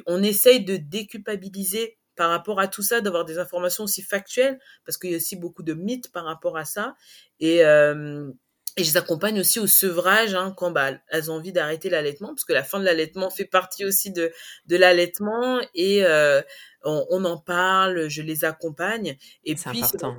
[0.07, 4.97] on essaye de déculpabiliser par rapport à tout ça, d'avoir des informations aussi factuelles, parce
[4.97, 6.95] qu'il y a aussi beaucoup de mythes par rapport à ça.
[7.39, 8.31] Et, euh,
[8.75, 12.29] et je les accompagne aussi au sevrage hein, quand bah, elles ont envie d'arrêter l'allaitement,
[12.29, 14.31] parce que la fin de l'allaitement fait partie aussi de,
[14.65, 16.41] de l'allaitement et euh,
[16.83, 19.17] on, on, en parle, je les accompagne.
[19.43, 20.15] Et puis, important.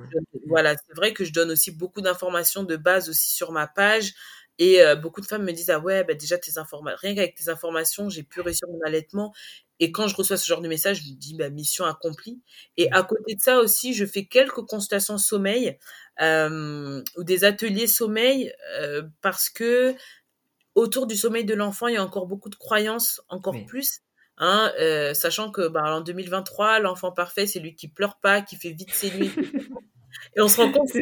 [0.46, 4.14] voilà, c'est vrai que je donne aussi beaucoup d'informations de base aussi sur ma page.
[4.58, 7.34] Et euh, beaucoup de femmes me disent ah ouais bah déjà tes informations rien qu'avec
[7.34, 9.34] tes informations j'ai pu réussir mon allaitement
[9.80, 12.40] et quand je reçois ce genre de message je me dis bah mission accomplie
[12.76, 15.78] et à côté de ça aussi je fais quelques consultations sommeil
[16.20, 19.96] euh, ou des ateliers sommeil euh, parce que
[20.74, 24.00] autour du sommeil de l'enfant, il y a encore beaucoup de croyances, encore plus.
[24.36, 28.56] Hein, euh, sachant que bah, en 2023, l'enfant parfait, c'est lui qui pleure pas, qui
[28.56, 29.30] fait vite ses nuits.
[30.36, 30.98] Et on se rend compte que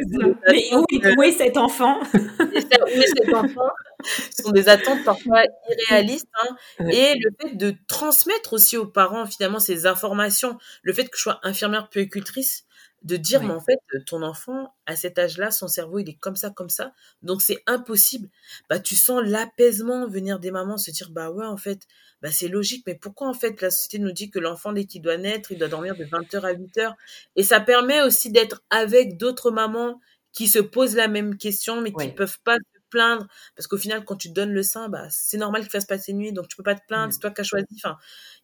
[0.51, 2.01] Mais où, est cet enfant
[2.41, 3.71] Où est cet enfant
[4.05, 6.29] Ce sont des attentes parfois irréalistes.
[6.43, 6.57] Hein.
[6.91, 11.23] Et le fait de transmettre aussi aux parents finalement ces informations, le fait que je
[11.23, 12.65] sois infirmière puéricultrice,
[13.05, 16.37] de dire, mais en fait, ton enfant, à cet âge-là, son cerveau, il est comme
[16.37, 16.93] ça, comme ça,
[17.23, 18.29] donc c'est impossible.
[18.71, 21.81] Bah, tu sens l'apaisement venir des mamans, se dire, bah ouais, en fait,
[22.23, 25.03] bah c'est logique, mais pourquoi, en fait, la société nous dit que l'enfant, dès qu'il
[25.03, 26.97] doit naître, il doit dormir de 20h à 8h
[27.37, 30.01] Et ça permet aussi d'être avec d'autres mamans
[30.33, 32.57] qui se posent la même question, mais qui peuvent pas
[32.93, 33.27] plaindre.
[33.57, 35.99] Parce qu'au final quand tu te donnes le sein bah c'est normal qu'il fasse pas
[35.99, 37.13] ses nuits donc tu peux pas te plaindre mmh.
[37.13, 37.67] c'est toi qui as choisi.
[37.77, 37.97] Enfin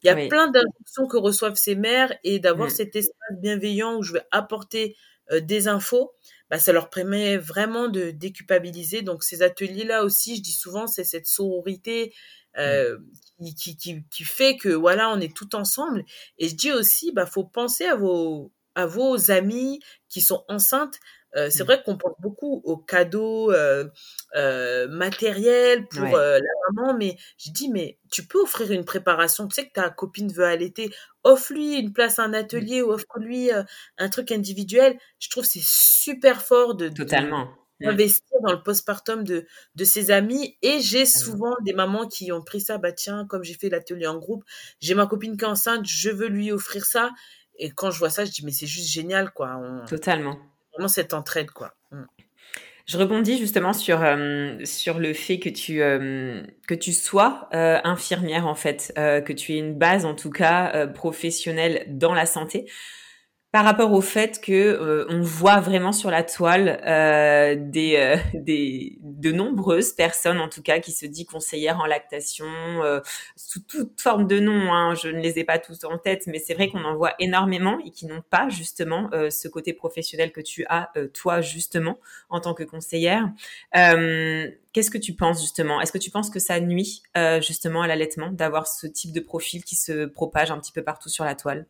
[0.03, 2.73] il y a plein d'instructions que reçoivent ces mères et d'avoir mmh.
[2.73, 4.97] cet espace bienveillant où je vais apporter
[5.31, 6.13] euh, des infos
[6.51, 9.03] bah ça leur permet vraiment de déculpabiliser.
[9.03, 12.15] Donc ces ateliers là aussi je dis souvent c'est cette sororité
[12.57, 12.99] euh,
[13.57, 16.05] qui, qui, qui, fait que voilà on est tout ensemble.
[16.39, 20.99] Et je dis aussi bah faut penser à vos à vos amis qui sont enceintes
[21.37, 21.67] euh, c'est mmh.
[21.67, 23.85] vrai qu'on pense beaucoup aux cadeaux euh,
[24.35, 29.47] euh, matériels pour la maman, mais je dis, mais tu peux offrir une préparation.
[29.47, 30.91] Tu sais que ta copine veut allaiter,
[31.25, 32.35] offre-lui une place à un mmh.
[32.35, 33.51] atelier ou offre-lui
[33.99, 34.99] un truc individuel.
[35.19, 37.49] Je trouve c'est super fort de, Totalement.
[37.81, 37.89] Mmh.
[37.89, 40.57] investir dans le postpartum de, de ses amis.
[40.63, 44.07] Et j'ai souvent des mamans qui ont pris ça, bah tiens, comme j'ai fait l'atelier
[44.07, 44.45] en groupe,
[44.81, 47.11] j'ai ma copine qui est enceinte, je veux lui offrir ça.
[47.61, 49.61] Et quand je vois ça, je dis, mais c'est juste génial, quoi.
[49.89, 50.39] Totalement
[50.87, 51.75] cette entraide, quoi.
[51.91, 52.05] Mm.
[52.89, 57.79] Je rebondis justement sur, euh, sur le fait que tu, euh, que tu sois euh,
[57.85, 62.65] infirmière, en fait, que tu aies une base, en tout cas, professionnelle dans la santé.
[63.51, 68.17] Par rapport au fait que euh, on voit vraiment sur la toile euh, des, euh,
[68.35, 72.47] des de nombreuses personnes en tout cas qui se disent conseillères en lactation
[73.37, 76.39] sous toute forme de nom hein, je ne les ai pas tous en tête mais
[76.39, 80.41] c'est vrai qu'on en voit énormément et qui n'ont pas justement ce côté professionnel que
[80.41, 83.31] tu as toi justement en tant que conseillère.
[83.73, 85.81] Qu'est-ce que tu penses justement?
[85.81, 87.03] Est-ce que tu penses que ça nuit
[87.41, 91.09] justement à l'allaitement d'avoir ce type de profil qui se propage un petit peu partout
[91.09, 91.67] sur la toile?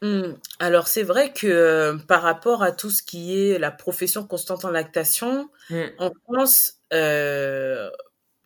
[0.00, 0.34] Mmh.
[0.60, 4.64] Alors c'est vrai que euh, par rapport à tout ce qui est la profession constante
[4.64, 5.82] en lactation, mmh.
[5.98, 7.90] en France, euh,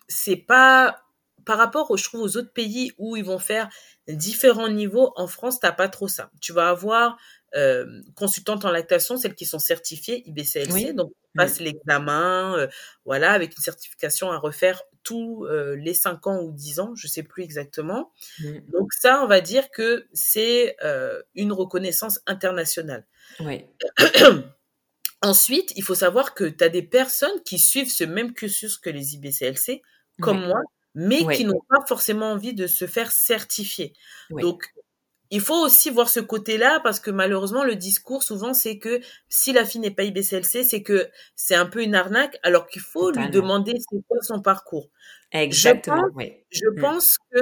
[0.08, 1.02] c'est pas
[1.44, 3.68] par rapport, je trouve, aux autres pays où ils vont faire
[4.08, 5.12] différents niveaux.
[5.16, 6.30] En France, t'as pas trop ça.
[6.40, 7.18] Tu vas avoir
[7.54, 12.66] euh, consultantes en lactation, celles qui sont certifiées IBCLC, donc passe l'examen, euh,
[13.04, 17.06] voilà, avec une certification à refaire tous euh, les 5 ans ou 10 ans, je
[17.06, 18.12] sais plus exactement.
[18.40, 18.58] Mmh.
[18.72, 23.06] Donc ça, on va dire que c'est euh, une reconnaissance internationale.
[23.40, 23.64] Oui.
[25.22, 28.90] Ensuite, il faut savoir que tu as des personnes qui suivent ce même cursus que
[28.90, 29.82] les IBCLC,
[30.20, 30.60] comme moi,
[30.94, 33.92] mais qui n'ont pas forcément envie de se faire certifier.
[34.30, 34.74] Donc,
[35.32, 39.54] il faut aussi voir ce côté-là parce que malheureusement le discours souvent c'est que si
[39.54, 43.10] la fille n'est pas IBCLC c'est que c'est un peu une arnaque alors qu'il faut
[43.10, 44.90] lui demander c'est quoi son parcours.
[45.32, 46.04] Exactement.
[46.10, 46.80] Je pense, je mm.
[46.80, 47.40] pense que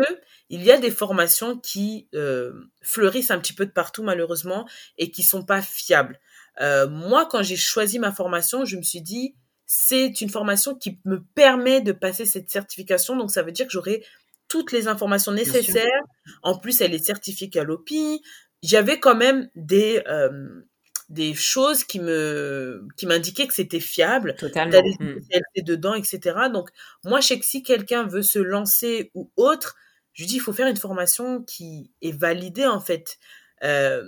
[0.51, 5.11] il y a des formations qui euh, fleurissent un petit peu de partout malheureusement et
[5.11, 6.20] qui sont pas fiables.
[6.61, 9.34] Euh, moi quand j'ai choisi ma formation je me suis dit
[9.66, 13.72] c'est une formation qui me permet de passer cette certification donc ça veut dire que
[13.72, 14.05] j'aurai
[14.51, 16.03] toutes les informations nécessaires.
[16.42, 18.20] En plus, elle est certifiée l'OPI.
[18.62, 20.66] J'avais quand même des euh,
[21.09, 24.34] des choses qui me qui m'indiquaient que c'était fiable.
[24.36, 24.82] Totalement.
[24.82, 25.64] des mmh.
[25.64, 26.36] dedans, etc.
[26.53, 26.68] Donc
[27.05, 29.76] moi, je sais que si quelqu'un veut se lancer ou autre,
[30.12, 33.18] je dis il faut faire une formation qui est validée en fait.
[33.62, 34.05] Euh,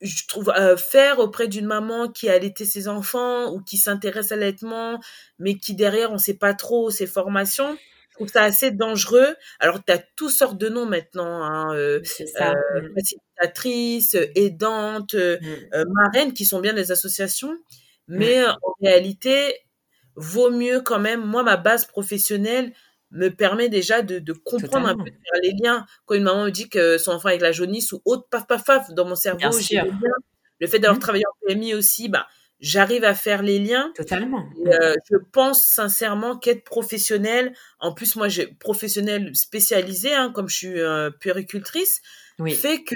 [0.00, 4.30] je trouve euh, faire auprès d'une maman qui a allaité ses enfants ou qui s'intéresse
[4.30, 5.00] à l'allaitement,
[5.40, 7.76] mais qui derrière on sait pas trop ses formations
[8.18, 9.34] trouve ça assez dangereux.
[9.60, 11.42] Alors, tu as toutes sortes de noms maintenant.
[11.44, 12.52] Hein, euh, ça.
[12.52, 12.94] Euh, mm.
[12.94, 15.74] facilitatrices, aidantes, euh, mm.
[15.74, 17.56] euh, marraines, qui sont bien des associations.
[18.08, 19.54] Mais en réalité,
[20.16, 21.24] vaut mieux quand même.
[21.24, 22.72] Moi, ma base professionnelle
[23.10, 25.10] me permet déjà de, de comprendre un peu
[25.42, 25.86] les liens.
[26.06, 28.64] Quand une maman me dit que son enfant avec la jaunisse ou autre, paf, paf,
[28.64, 29.50] paf, dans mon cerveau,
[30.60, 32.26] le fait d'avoir travaillé en PMI aussi, bah,
[32.60, 33.92] j'arrive à faire les liens.
[33.94, 34.48] Totalement.
[34.66, 40.56] Euh, je pense sincèrement qu'être professionnel, en plus moi j'ai professionnel spécialisé, hein, comme je
[40.56, 42.00] suis euh, puéricultrice,
[42.48, 42.94] fait que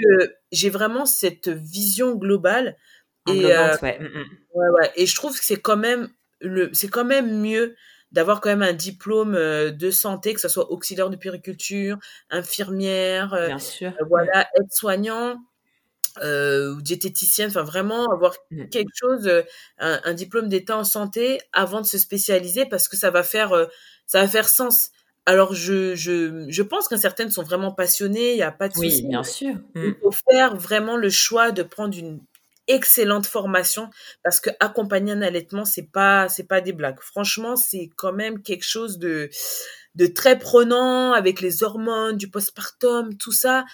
[0.51, 2.77] j'ai vraiment cette vision globale.
[3.29, 3.99] Et, euh, ouais.
[3.99, 4.25] Mm, mm.
[4.53, 4.69] ouais.
[4.69, 6.09] ouais, Et je trouve que c'est quand même
[6.41, 7.75] le, c'est quand même mieux
[8.11, 11.97] d'avoir quand même un diplôme euh, de santé, que ce soit auxiliaire de puériculture,
[12.29, 13.93] infirmière, Bien sûr.
[14.07, 15.37] voilà, aide-soignant
[16.21, 18.65] euh, ou diététicienne, enfin vraiment avoir mmh.
[18.69, 19.41] quelque chose, euh,
[19.79, 23.65] un, diplôme d'état en santé avant de se spécialiser parce que ça va faire, euh,
[24.05, 24.91] ça va faire sens.
[25.25, 28.73] Alors je, je, je pense qu'un certaines sont vraiment passionnées, il n'y a pas de
[28.73, 29.01] souci.
[29.03, 29.55] Oui, bien sûr.
[29.75, 29.95] Il mmh.
[30.01, 32.19] faut faire vraiment le choix de prendre une
[32.67, 33.89] excellente formation
[34.23, 38.41] parce que accompagner un allaitement c'est pas c'est pas des blagues franchement c'est quand même
[38.41, 39.29] quelque chose de
[39.95, 43.65] de très prenant avec les hormones du postpartum tout ça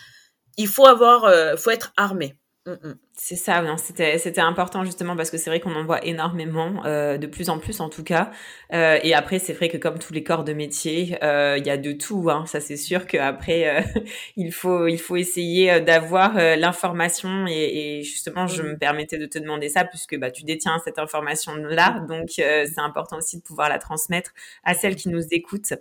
[0.57, 2.37] il faut avoir, euh, faut être armé.
[2.65, 2.95] Mm, mm.
[3.21, 7.17] C'est ça, c'était c'était important justement parce que c'est vrai qu'on en voit énormément, euh,
[7.17, 8.31] de plus en plus en tout cas.
[8.73, 11.69] Euh, et après, c'est vrai que comme tous les corps de métier, euh, il y
[11.69, 12.29] a de tout.
[12.29, 12.45] Hein.
[12.47, 13.81] Ça, c'est sûr qu'après, euh,
[14.37, 19.25] il faut il faut essayer euh, d'avoir l'information et, et, justement, je me permettais de
[19.25, 23.43] te demander ça puisque bah tu détiens cette information là, donc c'est important aussi de
[23.43, 24.31] pouvoir la transmettre
[24.63, 25.73] à celles qui nous écoutent.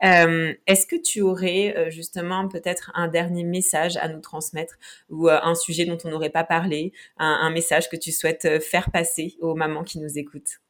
[0.00, 4.76] Est-ce que tu aurais justement peut-être un dernier message à nous transmettre
[5.10, 6.85] ou un sujet dont on n'aurait pas parlé?
[7.18, 10.60] Un, message que tu souhaites euh, faire passer aux mamans qui nous écoutent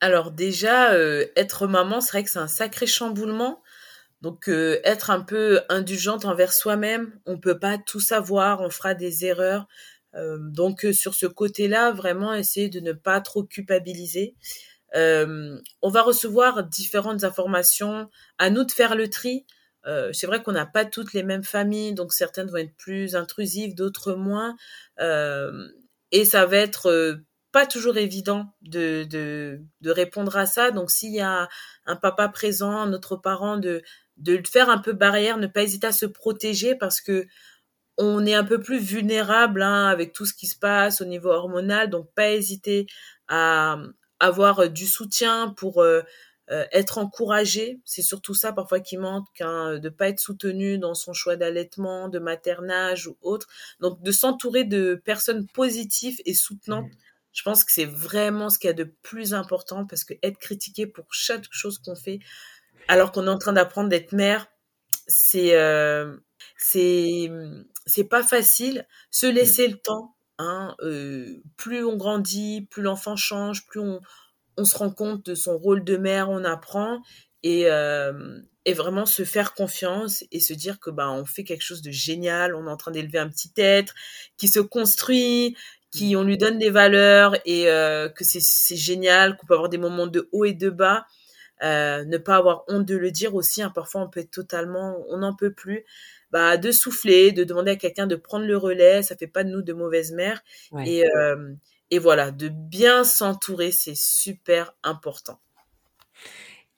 [0.00, 3.62] Alors déjà, euh, être maman, c'est vrai que c'est un sacré chamboulement.
[4.20, 8.94] Donc euh, être un peu indulgente envers soi-même, on peut pas tout savoir, on fera
[8.94, 9.68] des erreurs.
[10.14, 14.34] donc sur ce côté-là, vraiment essayer de ne pas trop culpabiliser.
[14.94, 18.10] on va recevoir différentes informations.
[18.38, 19.46] À nous de faire le tri.
[19.88, 23.16] Euh, c'est vrai qu'on n'a pas toutes les mêmes familles, donc certaines vont être plus
[23.16, 24.56] intrusives, d'autres moins.
[25.00, 25.66] Euh,
[26.12, 27.16] et ça va être euh,
[27.52, 30.70] pas toujours évident de, répondre à ça.
[30.70, 31.48] Donc s'il y a
[31.86, 33.82] un papa présent, un autre parent, de,
[34.46, 37.26] faire un peu barrière, ne pas hésiter à se protéger parce que
[37.96, 41.30] on est un peu plus vulnérable hein, avec tout ce qui se passe au niveau
[41.30, 41.90] hormonal.
[41.90, 42.86] Donc pas hésiter
[43.28, 43.78] à
[44.20, 45.84] avoir du soutien pour
[46.72, 51.12] être encouragé, c'est surtout ça parfois qui manque, hein, de pas être soutenu dans son
[51.12, 53.46] choix d'allaitement, de maternage ou autre.
[53.80, 56.96] Donc de s'entourer de personnes positives et soutenantes, mmh.
[57.32, 60.38] je pense que c'est vraiment ce qu'il y a de plus important parce que être
[60.38, 62.20] critiqué pour chaque chose qu'on fait,
[62.88, 64.46] alors qu'on est en train d'apprendre d'être mère,
[65.06, 66.16] c'est euh,
[66.56, 67.30] c'est
[67.86, 68.86] c'est pas facile.
[69.10, 69.30] Se mmh.
[69.30, 74.00] laisser le temps, hein, euh, plus on grandit, plus l'enfant change, plus on
[74.58, 77.00] on se rend compte de son rôle de mère, on apprend
[77.42, 81.62] et, euh, et vraiment se faire confiance et se dire que bah on fait quelque
[81.62, 83.94] chose de génial, on est en train d'élever un petit être
[84.36, 85.56] qui se construit,
[85.90, 89.78] qui on lui donne des valeurs et euh, que c'est génial, qu'on peut avoir des
[89.78, 91.06] moments de haut et de bas.
[91.64, 93.62] Euh, ne pas avoir honte de le dire aussi.
[93.62, 95.84] Hein, parfois, on peut être totalement, on n'en peut plus.
[96.30, 99.02] Bah, de souffler, de demander à quelqu'un de prendre le relais.
[99.02, 100.42] Ça fait pas de nous de mauvaises mères.
[100.84, 101.54] Et euh,
[101.90, 105.38] et voilà, de bien s'entourer, c'est super important.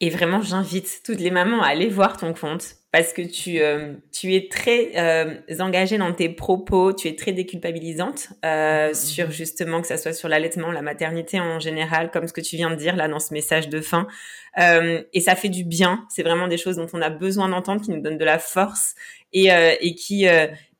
[0.02, 3.92] Et vraiment, j'invite toutes les mamans à aller voir ton compte parce que tu, euh,
[4.12, 8.94] tu es très euh, engagée dans tes propos, tu es très déculpabilisante euh, mm-hmm.
[8.94, 12.56] sur justement que ça soit sur l'allaitement, la maternité en général, comme ce que tu
[12.56, 14.08] viens de dire là dans ce message de fin.
[14.56, 16.06] Et ça fait du bien.
[16.08, 18.94] C'est vraiment des choses dont on a besoin d'entendre, qui nous donnent de la force
[19.32, 19.48] et,
[19.80, 20.26] et qui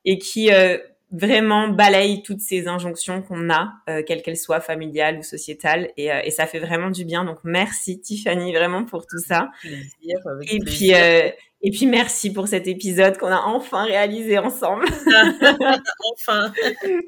[0.03, 0.49] et qui
[1.11, 6.11] vraiment balaye toutes ces injonctions qu'on a, euh, quelles qu'elles soient, familiales ou sociétales, et,
[6.11, 7.25] euh, et, ça fait vraiment du bien.
[7.25, 9.49] Donc merci Tiffany vraiment pour tout ça.
[9.61, 11.29] Plaisir, et puis euh,
[11.63, 14.85] et puis merci pour cet épisode qu'on a enfin réalisé ensemble.
[16.13, 16.51] enfin.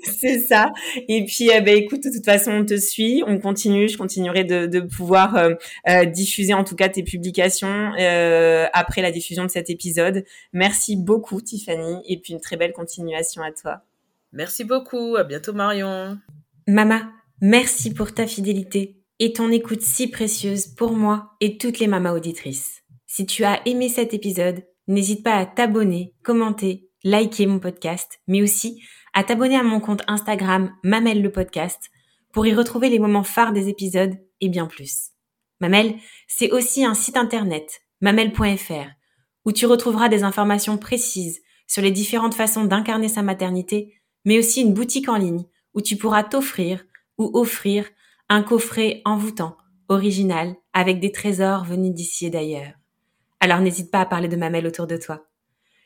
[0.03, 0.71] C'est ça.
[1.07, 4.43] Et puis euh, ben écoute, de toute façon on te suit, on continue, je continuerai
[4.43, 7.93] de, de pouvoir euh, diffuser en tout cas tes publications
[8.73, 10.25] après la diffusion de cet épisode.
[10.51, 13.81] Merci beaucoup Tiffany et puis une très belle continuation à toi.
[14.33, 15.15] Merci beaucoup.
[15.15, 16.17] À bientôt, Marion.
[16.67, 21.87] Mama, merci pour ta fidélité et ton écoute si précieuse pour moi et toutes les
[21.87, 22.81] mamas auditrices.
[23.05, 28.41] Si tu as aimé cet épisode, n'hésite pas à t'abonner, commenter, liker mon podcast, mais
[28.41, 28.81] aussi
[29.13, 31.91] à t'abonner à mon compte Instagram Mamel le podcast
[32.33, 35.11] pour y retrouver les moments phares des épisodes et bien plus.
[35.59, 35.93] Mamel,
[36.27, 38.89] c'est aussi un site internet, mamel.fr,
[39.45, 43.93] où tu retrouveras des informations précises sur les différentes façons d'incarner sa maternité
[44.25, 46.85] mais aussi une boutique en ligne où tu pourras t'offrir
[47.17, 47.89] ou offrir
[48.29, 49.57] un coffret envoûtant,
[49.89, 52.73] original, avec des trésors venus d'ici et d'ailleurs.
[53.39, 55.25] Alors n'hésite pas à parler de Mamelle autour de toi.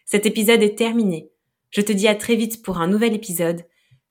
[0.06, 1.32] Cet épisode est terminé.
[1.72, 3.66] Je te dis à très vite pour un nouvel épisode,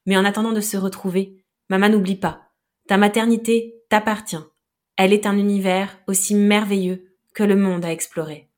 [0.05, 2.51] mais en attendant de se retrouver, maman n'oublie pas,
[2.87, 4.37] ta maternité t'appartient.
[4.97, 8.49] Elle est un univers aussi merveilleux que le monde à explorer.